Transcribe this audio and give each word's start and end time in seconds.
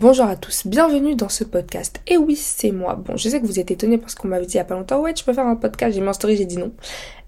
Bonjour 0.00 0.24
à 0.24 0.34
tous, 0.34 0.66
bienvenue 0.66 1.14
dans 1.14 1.28
ce 1.28 1.44
podcast. 1.44 2.00
Et 2.06 2.16
oui, 2.16 2.34
c'est 2.34 2.70
moi. 2.70 2.94
Bon, 2.94 3.18
je 3.18 3.28
sais 3.28 3.38
que 3.38 3.44
vous 3.44 3.60
êtes 3.60 3.70
étonnés 3.70 3.98
parce 3.98 4.14
qu'on 4.14 4.28
m'avait 4.28 4.46
dit 4.46 4.54
il 4.54 4.56
y 4.56 4.60
a 4.60 4.64
pas 4.64 4.74
longtemps, 4.74 5.02
ouais, 5.02 5.12
tu 5.12 5.24
peux 5.24 5.34
faire 5.34 5.46
un 5.46 5.56
podcast, 5.56 5.94
j'ai 5.94 6.00
mis 6.00 6.08
en 6.08 6.14
story, 6.14 6.38
j'ai 6.38 6.46
dit 6.46 6.56
non. 6.56 6.72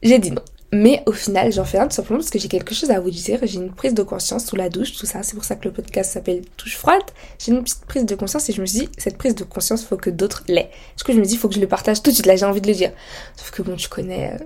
J'ai 0.02 0.18
dit 0.18 0.30
non. 0.30 0.41
Mais 0.72 1.03
au 1.04 1.12
final, 1.12 1.53
j'en 1.53 1.66
fais 1.66 1.77
un 1.77 1.87
tout 1.87 1.95
simplement 1.95 2.21
parce 2.21 2.30
que 2.30 2.38
j'ai 2.38 2.48
quelque 2.48 2.74
chose 2.74 2.90
à 2.90 2.98
vous 2.98 3.11
dire. 3.11 3.40
J'ai 3.43 3.58
une 3.58 3.74
prise 3.74 3.93
de 3.93 4.03
conscience 4.03 4.46
sous 4.46 4.56
la 4.56 4.71
douche, 4.71 4.96
tout 4.96 5.04
ça. 5.04 5.22
C'est 5.22 5.35
pour 5.35 5.45
ça 5.45 5.54
que 5.56 5.69
le 5.69 5.74
podcast 5.74 6.12
s'appelle 6.12 6.46
Touche 6.56 6.79
froide. 6.79 7.03
J'ai 7.38 7.53
une 7.53 7.62
petite 7.62 7.85
prise 7.85 8.06
de 8.06 8.14
conscience 8.14 8.48
et 8.48 8.54
je 8.54 8.63
me 8.63 8.65
suis 8.65 8.79
dit, 8.79 8.89
cette 8.97 9.19
prise 9.19 9.35
de 9.35 9.45
conscience, 9.45 9.85
faut 9.85 9.99
que 9.99 10.09
d'autres 10.09 10.43
l'aient. 10.49 10.71
Du 10.97 11.04
coup, 11.04 11.13
je 11.13 11.19
me 11.19 11.27
dis, 11.27 11.37
faut 11.37 11.51
que 11.51 11.54
je 11.54 11.61
le 11.61 11.69
partage 11.69 12.03
tout 12.03 12.09
de 12.09 12.15
suite. 12.15 12.25
Là, 12.25 12.37
j'ai 12.37 12.47
envie 12.47 12.63
de 12.63 12.69
le 12.69 12.75
dire. 12.75 12.93
Sauf 13.37 13.51
que 13.51 13.61
bon, 13.61 13.77
tu 13.77 13.91
connais, 13.91 14.33
euh, 14.33 14.45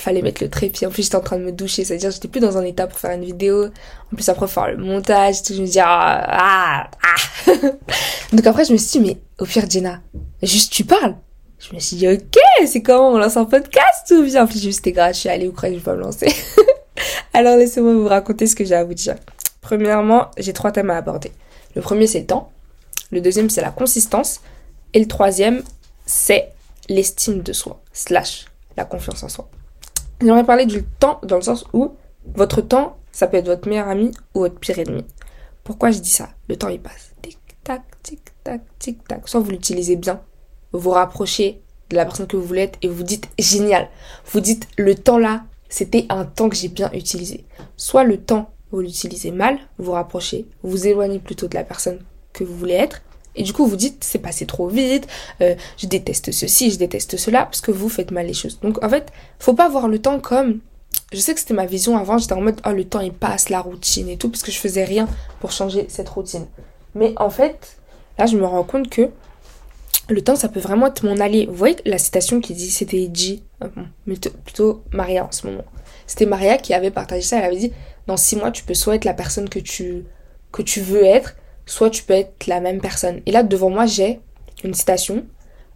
fallait 0.00 0.22
mettre 0.22 0.42
le 0.42 0.50
trépied. 0.50 0.86
En 0.86 0.90
plus, 0.90 1.02
j'étais 1.02 1.16
en 1.16 1.20
train 1.20 1.38
de 1.38 1.44
me 1.44 1.52
doucher, 1.52 1.84
c'est-à-dire 1.84 2.10
j'étais 2.10 2.28
plus 2.28 2.40
dans 2.40 2.56
un 2.58 2.64
état 2.64 2.86
pour 2.86 2.98
faire 2.98 3.12
une 3.12 3.24
vidéo. 3.24 3.66
En 3.66 4.16
plus, 4.16 4.28
après, 4.28 4.48
faire 4.48 4.70
le 4.70 4.76
montage, 4.76 5.42
tout, 5.42 5.54
je 5.54 5.62
me 5.62 5.66
dis, 5.66 5.80
ah, 5.80 6.26
ah, 6.28 6.90
ah. 7.02 7.52
Donc 8.32 8.46
après, 8.46 8.64
je 8.64 8.72
me 8.72 8.78
suis 8.78 9.00
dit, 9.00 9.06
mais 9.06 9.16
au 9.38 9.44
pire, 9.44 9.68
Jenna, 9.68 10.00
juste 10.42 10.72
tu 10.72 10.84
parles. 10.84 11.16
Je 11.58 11.74
me 11.74 11.80
suis 11.80 11.96
dit, 11.96 12.08
ok, 12.08 12.38
c'est 12.66 12.82
comment 12.82 13.10
on 13.10 13.18
lance 13.18 13.36
un 13.36 13.44
podcast 13.44 14.12
ou 14.12 14.22
bien? 14.22 14.44
En 14.44 14.46
plus, 14.46 14.62
juste, 14.62 14.78
c'était 14.78 14.92
grave, 14.92 15.14
je 15.14 15.20
suis 15.20 15.28
allée 15.28 15.48
où 15.48 15.54
je 15.60 15.66
vais 15.66 15.76
pas 15.78 15.94
me 15.94 16.00
lancer. 16.00 16.28
Alors, 17.32 17.56
laissez-moi 17.56 17.94
vous 17.94 18.08
raconter 18.08 18.46
ce 18.46 18.54
que 18.54 18.64
j'ai 18.64 18.74
à 18.74 18.84
vous 18.84 18.94
dire. 18.94 19.16
Premièrement, 19.60 20.30
j'ai 20.38 20.52
trois 20.52 20.72
thèmes 20.72 20.90
à 20.90 20.96
aborder. 20.96 21.32
Le 21.74 21.82
premier, 21.82 22.06
c'est 22.06 22.20
le 22.20 22.26
temps. 22.26 22.50
Le 23.10 23.20
deuxième, 23.20 23.50
c'est 23.50 23.60
la 23.60 23.70
consistance. 23.70 24.40
Et 24.94 25.00
le 25.00 25.06
troisième, 25.06 25.62
c'est 26.06 26.52
l'estime 26.88 27.42
de 27.42 27.52
soi, 27.52 27.80
slash 27.92 28.46
la 28.76 28.84
confiance 28.84 29.22
en 29.22 29.28
soi. 29.28 29.48
J'aimerais 30.20 30.44
parler 30.44 30.66
du 30.66 30.82
temps 30.82 31.20
dans 31.22 31.36
le 31.36 31.42
sens 31.42 31.64
où 31.72 31.92
votre 32.34 32.60
temps, 32.60 32.96
ça 33.12 33.28
peut 33.28 33.36
être 33.36 33.46
votre 33.46 33.68
meilleur 33.68 33.88
ami 33.88 34.10
ou 34.34 34.40
votre 34.40 34.58
pire 34.58 34.78
ennemi. 34.78 35.04
Pourquoi 35.62 35.92
je 35.92 36.00
dis 36.00 36.10
ça? 36.10 36.30
Le 36.48 36.56
temps, 36.56 36.68
il 36.68 36.80
passe. 36.80 37.12
Tic, 37.22 37.38
tac, 37.62 37.82
tic, 38.02 38.20
tac, 38.42 38.62
tic, 38.78 39.06
tac. 39.06 39.28
Soit 39.28 39.40
vous 39.40 39.50
l'utilisez 39.50 39.94
bien, 39.94 40.20
vous 40.72 40.90
rapprochez 40.90 41.62
de 41.90 41.96
la 41.96 42.04
personne 42.04 42.26
que 42.26 42.36
vous 42.36 42.44
voulez 42.44 42.62
être 42.62 42.78
et 42.82 42.88
vous 42.88 43.04
dites 43.04 43.28
génial. 43.38 43.88
Vous 44.26 44.40
dites 44.40 44.66
le 44.76 44.94
temps 44.96 45.18
là, 45.18 45.44
c'était 45.68 46.06
un 46.08 46.24
temps 46.24 46.48
que 46.48 46.56
j'ai 46.56 46.68
bien 46.68 46.90
utilisé. 46.92 47.44
Soit 47.76 48.04
le 48.04 48.18
temps, 48.18 48.50
vous 48.72 48.80
l'utilisez 48.80 49.30
mal, 49.30 49.58
vous 49.78 49.92
rapprochez, 49.92 50.46
vous 50.62 50.86
éloignez 50.86 51.20
plutôt 51.20 51.46
de 51.46 51.54
la 51.54 51.64
personne 51.64 52.00
que 52.32 52.44
vous 52.44 52.56
voulez 52.56 52.74
être. 52.74 53.02
Et 53.38 53.44
du 53.44 53.52
coup, 53.52 53.66
vous 53.66 53.76
dites, 53.76 54.02
c'est 54.04 54.18
passé 54.18 54.44
trop 54.46 54.68
vite, 54.68 55.06
euh, 55.40 55.54
je 55.78 55.86
déteste 55.86 56.32
ceci, 56.32 56.72
je 56.72 56.76
déteste 56.76 57.16
cela, 57.16 57.44
parce 57.44 57.60
que 57.60 57.70
vous 57.70 57.88
faites 57.88 58.10
mal 58.10 58.26
les 58.26 58.34
choses. 58.34 58.58
Donc, 58.60 58.82
en 58.84 58.88
fait, 58.88 59.10
faut 59.38 59.54
pas 59.54 59.68
voir 59.68 59.88
le 59.88 60.00
temps 60.00 60.18
comme... 60.18 60.58
Je 61.12 61.20
sais 61.20 61.32
que 61.32 61.40
c'était 61.40 61.54
ma 61.54 61.64
vision 61.64 61.96
avant, 61.96 62.18
j'étais 62.18 62.34
en 62.34 62.40
mode, 62.40 62.60
oh, 62.66 62.72
le 62.72 62.84
temps, 62.84 63.00
il 63.00 63.12
passe, 63.12 63.48
la 63.48 63.60
routine 63.60 64.08
et 64.08 64.16
tout, 64.16 64.28
parce 64.28 64.42
que 64.42 64.50
je 64.50 64.58
faisais 64.58 64.84
rien 64.84 65.08
pour 65.40 65.52
changer 65.52 65.86
cette 65.88 66.08
routine. 66.08 66.46
Mais 66.94 67.14
en 67.16 67.30
fait, 67.30 67.78
là, 68.18 68.26
je 68.26 68.36
me 68.36 68.44
rends 68.44 68.64
compte 68.64 68.90
que 68.90 69.08
le 70.08 70.22
temps, 70.22 70.36
ça 70.36 70.48
peut 70.48 70.60
vraiment 70.60 70.88
être 70.88 71.04
mon 71.04 71.20
allié. 71.20 71.46
Vous 71.46 71.54
voyez 71.54 71.76
la 71.84 71.98
citation 71.98 72.40
qui 72.40 72.54
dit, 72.54 72.70
c'était 72.70 73.08
G, 73.14 73.42
euh, 73.62 73.68
plutôt 74.44 74.82
Maria 74.92 75.24
en 75.24 75.32
ce 75.32 75.46
moment. 75.46 75.64
C'était 76.06 76.26
Maria 76.26 76.58
qui 76.58 76.74
avait 76.74 76.90
partagé 76.90 77.22
ça, 77.22 77.38
elle 77.38 77.44
avait 77.44 77.56
dit, 77.56 77.72
dans 78.06 78.16
six 78.16 78.36
mois, 78.36 78.50
tu 78.50 78.64
peux 78.64 78.74
soit 78.74 78.96
être 78.96 79.04
la 79.04 79.14
personne 79.14 79.48
que 79.48 79.60
tu, 79.60 80.04
que 80.50 80.62
tu 80.62 80.80
veux 80.80 81.04
être, 81.04 81.36
soit 81.68 81.90
tu 81.90 82.02
peux 82.02 82.14
être 82.14 82.46
la 82.46 82.60
même 82.60 82.80
personne. 82.80 83.20
Et 83.26 83.30
là, 83.30 83.42
devant 83.42 83.70
moi, 83.70 83.86
j'ai 83.86 84.20
une 84.64 84.74
citation. 84.74 85.26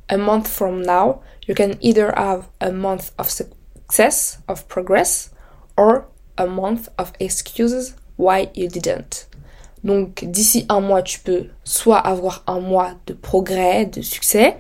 A 0.08 0.16
month 0.16 0.48
from 0.48 0.82
now, 0.82 1.20
you 1.46 1.54
can 1.54 1.72
either 1.80 2.12
have 2.16 2.48
a 2.60 2.70
month 2.70 3.12
of 3.18 3.30
success, 3.30 4.40
of 4.48 4.66
progress, 4.66 5.30
or 5.76 6.06
a 6.36 6.46
month 6.46 6.88
of 6.98 7.12
excuses 7.20 7.94
why 8.18 8.48
you 8.54 8.68
didn't. 8.68 9.28
Donc, 9.84 10.24
d'ici 10.24 10.64
un 10.68 10.80
mois, 10.80 11.02
tu 11.02 11.20
peux 11.20 11.46
soit 11.64 11.98
avoir 11.98 12.42
un 12.46 12.60
mois 12.60 12.92
de 13.06 13.14
progrès, 13.14 13.86
de 13.86 14.00
succès, 14.00 14.56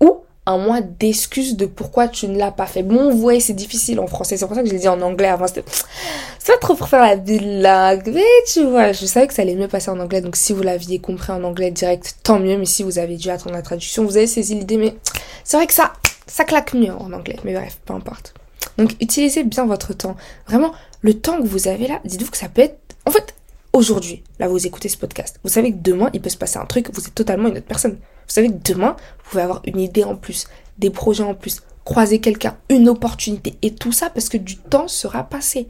ou 0.00 0.24
un 0.46 0.58
mois 0.58 0.80
d'excuses 0.80 1.56
de 1.56 1.66
pourquoi 1.66 2.06
tu 2.06 2.28
ne 2.28 2.38
l'as 2.38 2.52
pas 2.52 2.66
fait. 2.66 2.84
Bon, 2.84 3.10
vous 3.10 3.18
voyez, 3.18 3.40
c'est 3.40 3.52
difficile 3.52 3.98
en 3.98 4.06
français. 4.06 4.36
C'est 4.36 4.46
pour 4.46 4.54
ça 4.54 4.62
que 4.62 4.68
je 4.68 4.72
l'ai 4.72 4.78
dit 4.78 4.88
en 4.88 5.02
anglais 5.02 5.28
avant. 5.28 5.48
C'était 5.48 5.64
pas 6.46 6.56
trop 6.60 6.74
pour 6.74 6.88
faire 6.88 7.02
la 7.02 7.16
bilingue. 7.16 8.12
Mais 8.14 8.22
tu 8.52 8.64
vois, 8.64 8.92
je 8.92 9.04
savais 9.06 9.26
que 9.26 9.34
ça 9.34 9.42
allait 9.42 9.56
mieux 9.56 9.68
passer 9.68 9.90
en 9.90 9.98
anglais. 9.98 10.20
Donc 10.20 10.36
si 10.36 10.52
vous 10.52 10.62
l'aviez 10.62 11.00
compris 11.00 11.32
en 11.32 11.42
anglais 11.42 11.72
direct, 11.72 12.18
tant 12.22 12.38
mieux. 12.38 12.56
Mais 12.56 12.64
si 12.64 12.84
vous 12.84 12.98
avez 12.98 13.16
dû 13.16 13.28
attendre 13.28 13.56
la 13.56 13.62
traduction, 13.62 14.04
vous 14.04 14.16
avez 14.16 14.28
saisi 14.28 14.54
l'idée. 14.54 14.76
Mais 14.76 14.94
c'est 15.44 15.56
vrai 15.56 15.66
que 15.66 15.74
ça, 15.74 15.92
ça 16.26 16.44
claque 16.44 16.74
mieux 16.74 16.92
en 16.92 17.12
anglais. 17.12 17.36
Mais 17.44 17.54
bref, 17.54 17.78
peu 17.84 17.94
importe. 17.94 18.32
Donc 18.78 18.92
utilisez 19.00 19.42
bien 19.42 19.66
votre 19.66 19.94
temps. 19.94 20.16
Vraiment, 20.46 20.72
le 21.00 21.14
temps 21.14 21.40
que 21.42 21.46
vous 21.46 21.66
avez 21.66 21.88
là, 21.88 22.00
dites-vous 22.04 22.30
que 22.30 22.36
ça 22.36 22.48
peut 22.48 22.62
être... 22.62 22.78
En 23.04 23.10
fait, 23.10 23.35
aujourd'hui, 23.76 24.22
là 24.38 24.48
vous 24.48 24.66
écoutez 24.66 24.88
ce 24.88 24.96
podcast, 24.96 25.38
vous 25.44 25.50
savez 25.50 25.70
que 25.70 25.78
demain 25.78 26.08
il 26.14 26.20
peut 26.20 26.30
se 26.30 26.36
passer 26.36 26.58
un 26.58 26.64
truc, 26.64 26.88
vous 26.92 27.06
êtes 27.06 27.14
totalement 27.14 27.48
une 27.48 27.58
autre 27.58 27.66
personne. 27.66 27.92
Vous 27.92 28.32
savez 28.32 28.48
que 28.48 28.72
demain, 28.72 28.96
vous 29.18 29.30
pouvez 29.30 29.42
avoir 29.42 29.62
une 29.66 29.78
idée 29.78 30.02
en 30.02 30.16
plus, 30.16 30.48
des 30.78 30.90
projets 30.90 31.22
en 31.22 31.34
plus, 31.34 31.62
croiser 31.84 32.18
quelqu'un, 32.18 32.56
une 32.70 32.88
opportunité, 32.88 33.56
et 33.62 33.74
tout 33.74 33.92
ça 33.92 34.10
parce 34.10 34.28
que 34.28 34.38
du 34.38 34.56
temps 34.56 34.88
sera 34.88 35.22
passé. 35.22 35.68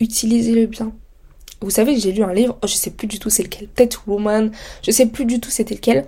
Utilisez-le 0.00 0.66
bien. 0.66 0.92
Vous 1.60 1.70
savez, 1.70 1.98
j'ai 1.98 2.12
lu 2.12 2.22
un 2.22 2.32
livre, 2.32 2.56
oh, 2.62 2.66
je 2.66 2.74
sais 2.74 2.90
plus 2.90 3.06
du 3.06 3.18
tout 3.18 3.30
c'est 3.30 3.42
lequel, 3.42 3.68
peut-être 3.68 4.04
Woman, 4.06 4.50
je 4.82 4.90
sais 4.90 5.06
plus 5.06 5.24
du 5.24 5.40
tout 5.40 5.50
c'était 5.50 5.74
lequel, 5.74 6.06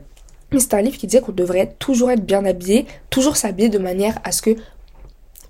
mais 0.53 0.61
c'est 0.61 0.75
un 0.75 0.81
livre 0.81 0.97
qui 0.97 1.07
disait 1.07 1.21
qu'on 1.21 1.33
devrait 1.33 1.75
toujours 1.79 2.11
être 2.11 2.25
bien 2.25 2.45
habillé, 2.45 2.87
toujours 3.11 3.37
s'habiller 3.37 3.69
de 3.69 3.79
manière 3.79 4.19
à 4.25 4.33
ce 4.33 4.43
que 4.43 4.57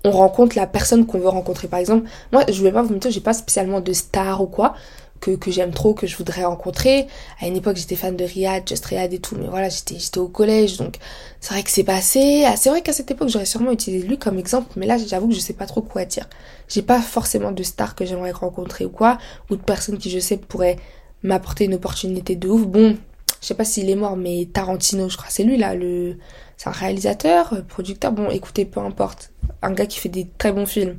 on 0.03 0.11
rencontre 0.11 0.55
la 0.55 0.67
personne 0.67 1.05
qu'on 1.05 1.19
veut 1.19 1.27
rencontrer. 1.27 1.67
Par 1.67 1.79
exemple, 1.79 2.07
moi, 2.31 2.43
je 2.49 2.63
vais 2.63 2.71
pas 2.71 2.81
vous 2.81 2.93
mentir, 2.93 3.11
j'ai 3.11 3.19
pas 3.19 3.33
spécialement 3.33 3.81
de 3.81 3.93
star 3.93 4.41
ou 4.41 4.47
quoi, 4.47 4.75
que, 5.19 5.31
que 5.31 5.51
j'aime 5.51 5.71
trop, 5.71 5.93
que 5.93 6.07
je 6.07 6.17
voudrais 6.17 6.43
rencontrer. 6.43 7.07
À 7.39 7.47
une 7.47 7.55
époque, 7.55 7.77
j'étais 7.77 7.95
fan 7.95 8.15
de 8.15 8.23
Riyad, 8.23 8.67
Just 8.67 8.85
Riyad 8.85 9.13
et 9.13 9.19
tout, 9.19 9.35
mais 9.39 9.47
voilà, 9.47 9.69
j'étais, 9.69 9.97
j'étais 9.99 10.19
au 10.19 10.27
collège, 10.27 10.77
donc 10.77 10.97
c'est 11.39 11.53
vrai 11.53 11.63
que 11.63 11.69
c'est 11.69 11.83
passé. 11.83 12.43
Ah, 12.45 12.55
c'est 12.55 12.69
vrai 12.69 12.81
qu'à 12.81 12.93
cette 12.93 13.09
époque, 13.11 13.29
j'aurais 13.29 13.45
sûrement 13.45 13.71
utilisé 13.71 14.05
lui 14.05 14.17
comme 14.17 14.37
exemple, 14.39 14.71
mais 14.75 14.85
là, 14.85 14.97
j'avoue 14.97 15.27
que 15.27 15.35
je 15.35 15.39
sais 15.39 15.53
pas 15.53 15.65
trop 15.65 15.81
quoi 15.81 16.05
dire. 16.05 16.27
J'ai 16.67 16.81
pas 16.81 17.01
forcément 17.01 17.51
de 17.51 17.63
star 17.63 17.95
que 17.95 18.05
j'aimerais 18.05 18.31
rencontrer 18.31 18.85
ou 18.85 18.89
quoi, 18.89 19.17
ou 19.49 19.55
de 19.55 19.61
personnes 19.61 19.97
qui 19.97 20.09
je 20.09 20.19
sais 20.19 20.37
pourraient 20.37 20.77
m'apporter 21.23 21.65
une 21.65 21.75
opportunité 21.75 22.35
de 22.35 22.47
ouf. 22.47 22.65
Bon, 22.65 22.97
je 23.41 23.47
sais 23.47 23.53
pas 23.53 23.65
s'il 23.65 23.89
est 23.89 23.95
mort, 23.95 24.17
mais 24.17 24.47
Tarantino, 24.51 25.09
je 25.09 25.17
crois, 25.17 25.29
c'est 25.29 25.43
lui 25.43 25.57
là, 25.57 25.75
le, 25.75 26.17
c'est 26.57 26.69
un 26.69 26.73
réalisateur, 26.73 27.63
producteur, 27.67 28.11
bon, 28.11 28.29
écoutez, 28.29 28.65
peu 28.65 28.79
importe. 28.79 29.31
Un 29.61 29.71
gars 29.71 29.85
qui 29.85 29.99
fait 29.99 30.09
des 30.09 30.27
très 30.37 30.51
bons 30.51 30.65
films. 30.65 30.97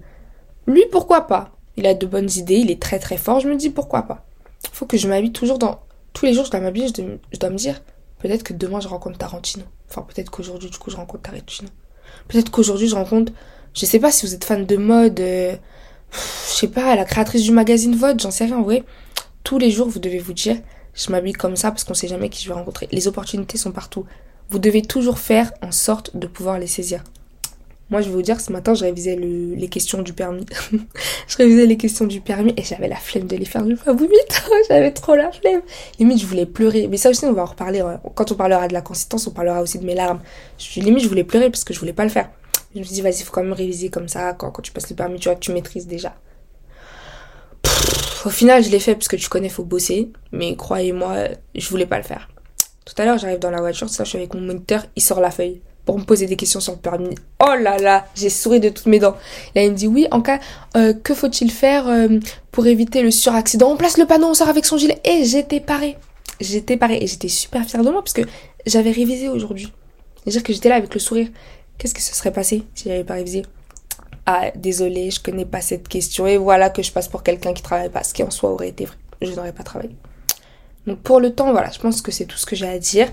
Lui, 0.66 0.84
pourquoi 0.90 1.26
pas? 1.26 1.57
Il 1.78 1.86
a 1.86 1.94
de 1.94 2.06
bonnes 2.06 2.28
idées, 2.36 2.56
il 2.56 2.70
est 2.72 2.82
très 2.82 2.98
très 2.98 3.16
fort, 3.16 3.38
je 3.38 3.48
me 3.48 3.54
dis 3.54 3.70
pourquoi 3.70 4.02
pas? 4.02 4.26
Faut 4.72 4.84
que 4.84 4.96
je 4.96 5.06
m'habille 5.08 5.32
toujours 5.32 5.58
dans... 5.58 5.80
Tous 6.12 6.26
les 6.26 6.34
jours 6.34 6.44
je 6.44 6.50
dois 6.50 6.58
m'habiller, 6.58 6.88
je, 6.88 7.38
dois 7.38 7.50
me 7.50 7.56
dire, 7.56 7.80
peut-être 8.18 8.42
que 8.42 8.52
demain 8.52 8.80
je 8.80 8.88
rencontre 8.88 9.16
Tarantino. 9.16 9.64
Enfin 9.88 10.02
peut-être 10.02 10.30
qu'aujourd'hui 10.30 10.70
du 10.70 10.78
coup 10.78 10.90
je 10.90 10.96
rencontre 10.96 11.22
Tarantino. 11.22 11.68
Peut-être 12.26 12.50
qu'aujourd'hui 12.50 12.88
je 12.88 12.96
rencontre... 12.96 13.32
Je 13.74 13.86
sais 13.86 14.00
pas 14.00 14.10
si 14.10 14.26
vous 14.26 14.34
êtes 14.34 14.44
fan 14.44 14.66
de 14.66 14.76
mode, 14.76 15.20
euh, 15.20 15.54
je 16.12 16.52
sais 16.52 16.68
pas, 16.68 16.96
la 16.96 17.04
créatrice 17.04 17.44
du 17.44 17.52
magazine 17.52 17.94
Vogue, 17.94 18.18
j'en 18.18 18.32
sais 18.32 18.46
rien 18.46 18.58
en 18.58 18.62
vrai. 18.62 18.82
Tous 19.44 19.58
les 19.58 19.70
jours 19.70 19.88
vous 19.88 20.00
devez 20.00 20.18
vous 20.18 20.32
dire, 20.32 20.56
je 20.94 21.12
m'habille 21.12 21.32
comme 21.32 21.54
ça 21.54 21.70
parce 21.70 21.84
qu'on 21.84 21.94
sait 21.94 22.08
jamais 22.08 22.28
qui 22.28 22.42
je 22.42 22.48
vais 22.48 22.54
rencontrer. 22.54 22.88
Les 22.90 23.06
opportunités 23.06 23.56
sont 23.56 23.70
partout. 23.70 24.04
Vous 24.50 24.58
devez 24.58 24.82
toujours 24.82 25.20
faire 25.20 25.52
en 25.62 25.70
sorte 25.70 26.16
de 26.16 26.26
pouvoir 26.26 26.58
les 26.58 26.66
saisir. 26.66 27.04
Moi, 27.90 28.02
je 28.02 28.08
vais 28.08 28.14
vous 28.14 28.22
dire, 28.22 28.38
ce 28.38 28.52
matin, 28.52 28.74
je 28.74 28.84
révisais 28.84 29.16
les 29.16 29.68
questions 29.68 30.02
du 30.02 30.12
permis. 30.12 30.44
je 31.28 31.36
révisais 31.38 31.64
les 31.64 31.78
questions 31.78 32.04
du 32.04 32.20
permis 32.20 32.52
et 32.58 32.62
j'avais 32.62 32.88
la 32.88 32.96
flemme 32.96 33.26
de 33.26 33.34
les 33.34 33.46
faire. 33.46 33.66
Je 33.66 33.74
pas 33.74 33.94
vous 33.94 34.08
j'avais 34.68 34.90
trop 34.90 35.14
la 35.14 35.32
flemme. 35.32 35.62
Limite, 35.98 36.20
je 36.20 36.26
voulais 36.26 36.44
pleurer. 36.44 36.86
Mais 36.88 36.98
ça 36.98 37.08
aussi, 37.08 37.24
on 37.24 37.32
va 37.32 37.42
en 37.42 37.46
reparler. 37.46 37.80
Euh, 37.80 37.96
quand 38.14 38.30
on 38.30 38.34
parlera 38.34 38.68
de 38.68 38.74
la 38.74 38.82
consistance, 38.82 39.26
on 39.26 39.30
parlera 39.30 39.62
aussi 39.62 39.78
de 39.78 39.86
mes 39.86 39.94
larmes. 39.94 40.20
Je, 40.58 40.80
limite, 40.80 41.02
je 41.02 41.08
voulais 41.08 41.24
pleurer 41.24 41.48
parce 41.48 41.64
que 41.64 41.72
je 41.72 41.80
voulais 41.80 41.94
pas 41.94 42.04
le 42.04 42.10
faire. 42.10 42.28
Je 42.74 42.80
me 42.80 42.84
suis 42.84 42.92
dit, 42.92 43.00
vas-y, 43.00 43.22
faut 43.22 43.32
quand 43.32 43.42
même 43.42 43.54
réviser 43.54 43.88
comme 43.88 44.08
ça. 44.08 44.34
Quand, 44.34 44.50
quand 44.50 44.60
tu 44.60 44.70
passes 44.72 44.90
le 44.90 44.96
permis, 44.96 45.18
tu 45.18 45.30
vois, 45.30 45.36
tu 45.36 45.52
maîtrises 45.52 45.86
déjà. 45.86 46.14
au 48.26 48.30
final, 48.30 48.62
je 48.62 48.68
l'ai 48.68 48.80
fait 48.80 48.96
parce 48.96 49.08
que 49.08 49.16
tu 49.16 49.30
connais, 49.30 49.48
faut 49.48 49.64
bosser. 49.64 50.12
Mais 50.30 50.56
croyez-moi, 50.56 51.28
je 51.54 51.68
voulais 51.70 51.86
pas 51.86 51.96
le 51.96 52.04
faire. 52.04 52.28
Tout 52.84 52.94
à 52.98 53.06
l'heure, 53.06 53.16
j'arrive 53.16 53.38
dans 53.38 53.50
la 53.50 53.60
voiture, 53.60 53.88
ça, 53.88 54.04
je 54.04 54.10
suis 54.10 54.18
avec 54.18 54.34
mon 54.34 54.40
moniteur, 54.42 54.84
il 54.96 55.02
sort 55.02 55.20
la 55.20 55.30
feuille 55.30 55.60
pour 55.88 55.98
me 55.98 56.04
poser 56.04 56.26
des 56.26 56.36
questions 56.36 56.60
sur 56.60 56.74
le 56.74 56.78
permis. 56.78 57.14
Oh 57.40 57.54
là 57.58 57.78
là, 57.78 58.04
j'ai 58.14 58.28
souri 58.28 58.60
de 58.60 58.68
toutes 58.68 58.84
mes 58.84 58.98
dents. 58.98 59.16
Là, 59.54 59.64
il 59.64 59.70
me 59.70 59.74
dit 59.74 59.86
oui, 59.86 60.06
en 60.10 60.20
cas, 60.20 60.38
euh, 60.76 60.92
que 60.92 61.14
faut-il 61.14 61.50
faire 61.50 61.88
euh, 61.88 62.20
pour 62.52 62.66
éviter 62.66 63.00
le 63.00 63.10
suraccident? 63.10 63.70
On 63.70 63.76
place 63.78 63.96
le 63.96 64.04
panneau, 64.04 64.26
on 64.26 64.34
sort 64.34 64.50
avec 64.50 64.66
son 64.66 64.76
gilet. 64.76 65.00
Et 65.06 65.24
j'étais 65.24 65.60
parée. 65.60 65.96
J'étais 66.42 66.76
parée 66.76 66.98
et 67.00 67.06
j'étais 67.06 67.28
super 67.28 67.64
fière 67.64 67.82
de 67.82 67.88
moi 67.88 68.02
parce 68.02 68.12
que 68.12 68.20
j'avais 68.66 68.90
révisé 68.90 69.30
aujourd'hui. 69.30 69.72
C'est-à-dire 70.16 70.42
que 70.42 70.52
j'étais 70.52 70.68
là 70.68 70.74
avec 70.74 70.92
le 70.92 71.00
sourire. 71.00 71.28
Qu'est-ce 71.78 71.94
que 71.94 72.02
ce 72.02 72.14
serait 72.14 72.34
passé 72.34 72.64
si 72.74 72.90
j'avais 72.90 73.04
pas 73.04 73.14
révisé? 73.14 73.46
Ah, 74.26 74.50
désolé, 74.54 75.10
je 75.10 75.22
connais 75.22 75.46
pas 75.46 75.62
cette 75.62 75.88
question. 75.88 76.26
Et 76.26 76.36
voilà 76.36 76.68
que 76.68 76.82
je 76.82 76.92
passe 76.92 77.08
pour 77.08 77.22
quelqu'un 77.22 77.54
qui 77.54 77.62
travaille 77.62 77.88
pas. 77.88 78.04
Ce 78.04 78.12
qui 78.12 78.22
en 78.22 78.30
soi 78.30 78.50
aurait 78.50 78.68
été 78.68 78.84
vrai. 78.84 78.96
Je 79.22 79.30
n'aurais 79.30 79.54
pas 79.54 79.62
travaillé. 79.62 79.96
Donc 80.86 80.98
pour 80.98 81.18
le 81.18 81.34
temps, 81.34 81.50
voilà, 81.52 81.70
je 81.70 81.78
pense 81.78 82.02
que 82.02 82.12
c'est 82.12 82.26
tout 82.26 82.36
ce 82.36 82.44
que 82.44 82.56
j'ai 82.56 82.68
à 82.68 82.78
dire 82.78 83.08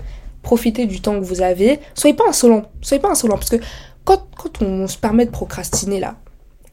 profitez 0.46 0.86
du 0.86 1.00
temps 1.00 1.18
que 1.18 1.24
vous 1.24 1.42
avez. 1.42 1.80
Soyez 1.94 2.14
pas 2.16 2.28
insolent. 2.28 2.64
Soyez 2.80 3.00
pas 3.00 3.10
insolent. 3.10 3.36
Parce 3.36 3.50
que 3.50 3.56
quand, 4.04 4.26
quand 4.36 4.62
on 4.62 4.86
se 4.86 4.96
permet 4.96 5.26
de 5.26 5.30
procrastiner 5.30 6.00
là, 6.00 6.16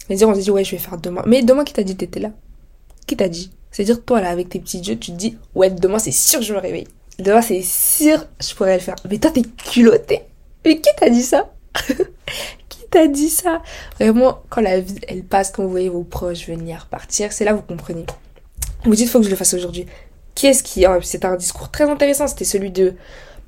c'est-à-dire 0.07 0.29
on 0.29 0.35
se 0.35 0.39
dit 0.39 0.51
ouais 0.51 0.63
je 0.63 0.71
vais 0.71 0.77
faire 0.77 0.97
demain. 0.97 1.23
Mais 1.25 1.41
demain 1.41 1.63
qui 1.63 1.73
t'a 1.73 1.83
dit 1.83 1.95
t'étais 1.95 2.19
là? 2.19 2.31
Qui 3.07 3.17
t'a 3.17 3.27
dit? 3.27 3.51
C'est-à-dire 3.71 4.03
toi 4.03 4.21
là 4.21 4.29
avec 4.29 4.49
tes 4.49 4.59
petits 4.59 4.83
jeux 4.83 4.95
tu 4.95 5.11
te 5.11 5.17
dis 5.17 5.37
ouais 5.55 5.69
demain 5.69 5.99
c'est 5.99 6.11
sûr 6.11 6.41
je 6.41 6.53
me 6.53 6.59
réveille. 6.59 6.87
Demain, 7.19 7.41
c'est 7.41 7.61
sûr, 7.61 8.25
je 8.39 8.55
pourrais 8.55 8.75
le 8.75 8.81
faire. 8.81 8.95
Mais 9.09 9.19
toi, 9.19 9.29
t'es 9.29 9.43
culotté. 9.43 10.21
Mais 10.65 10.79
qui 10.79 10.89
t'a 10.97 11.09
dit 11.09 11.21
ça? 11.21 11.53
Qui 12.69 12.79
t'a 12.89 13.07
dit 13.07 13.29
ça? 13.29 13.61
Vraiment, 13.99 14.39
quand 14.49 14.61
la 14.61 14.79
vie, 14.79 14.95
elle 15.07 15.23
passe, 15.23 15.51
quand 15.51 15.63
vous 15.63 15.69
voyez 15.69 15.89
vos 15.89 16.03
proches 16.03 16.47
venir, 16.47 16.87
partir, 16.89 17.31
c'est 17.31 17.45
là 17.45 17.53
vous 17.53 17.61
comprenez. 17.61 18.05
Vous 18.83 18.95
dites, 18.95 19.09
faut 19.09 19.19
que 19.19 19.25
je 19.25 19.29
le 19.29 19.35
fasse 19.35 19.53
aujourd'hui. 19.53 19.85
Qui 20.35 20.47
est-ce 20.47 20.63
qui... 20.63 20.85
Oh, 20.87 20.99
c'était 21.01 21.27
un 21.27 21.35
discours 21.35 21.69
très 21.69 21.89
intéressant, 21.89 22.27
c'était 22.27 22.45
celui 22.45 22.71
de... 22.71 22.95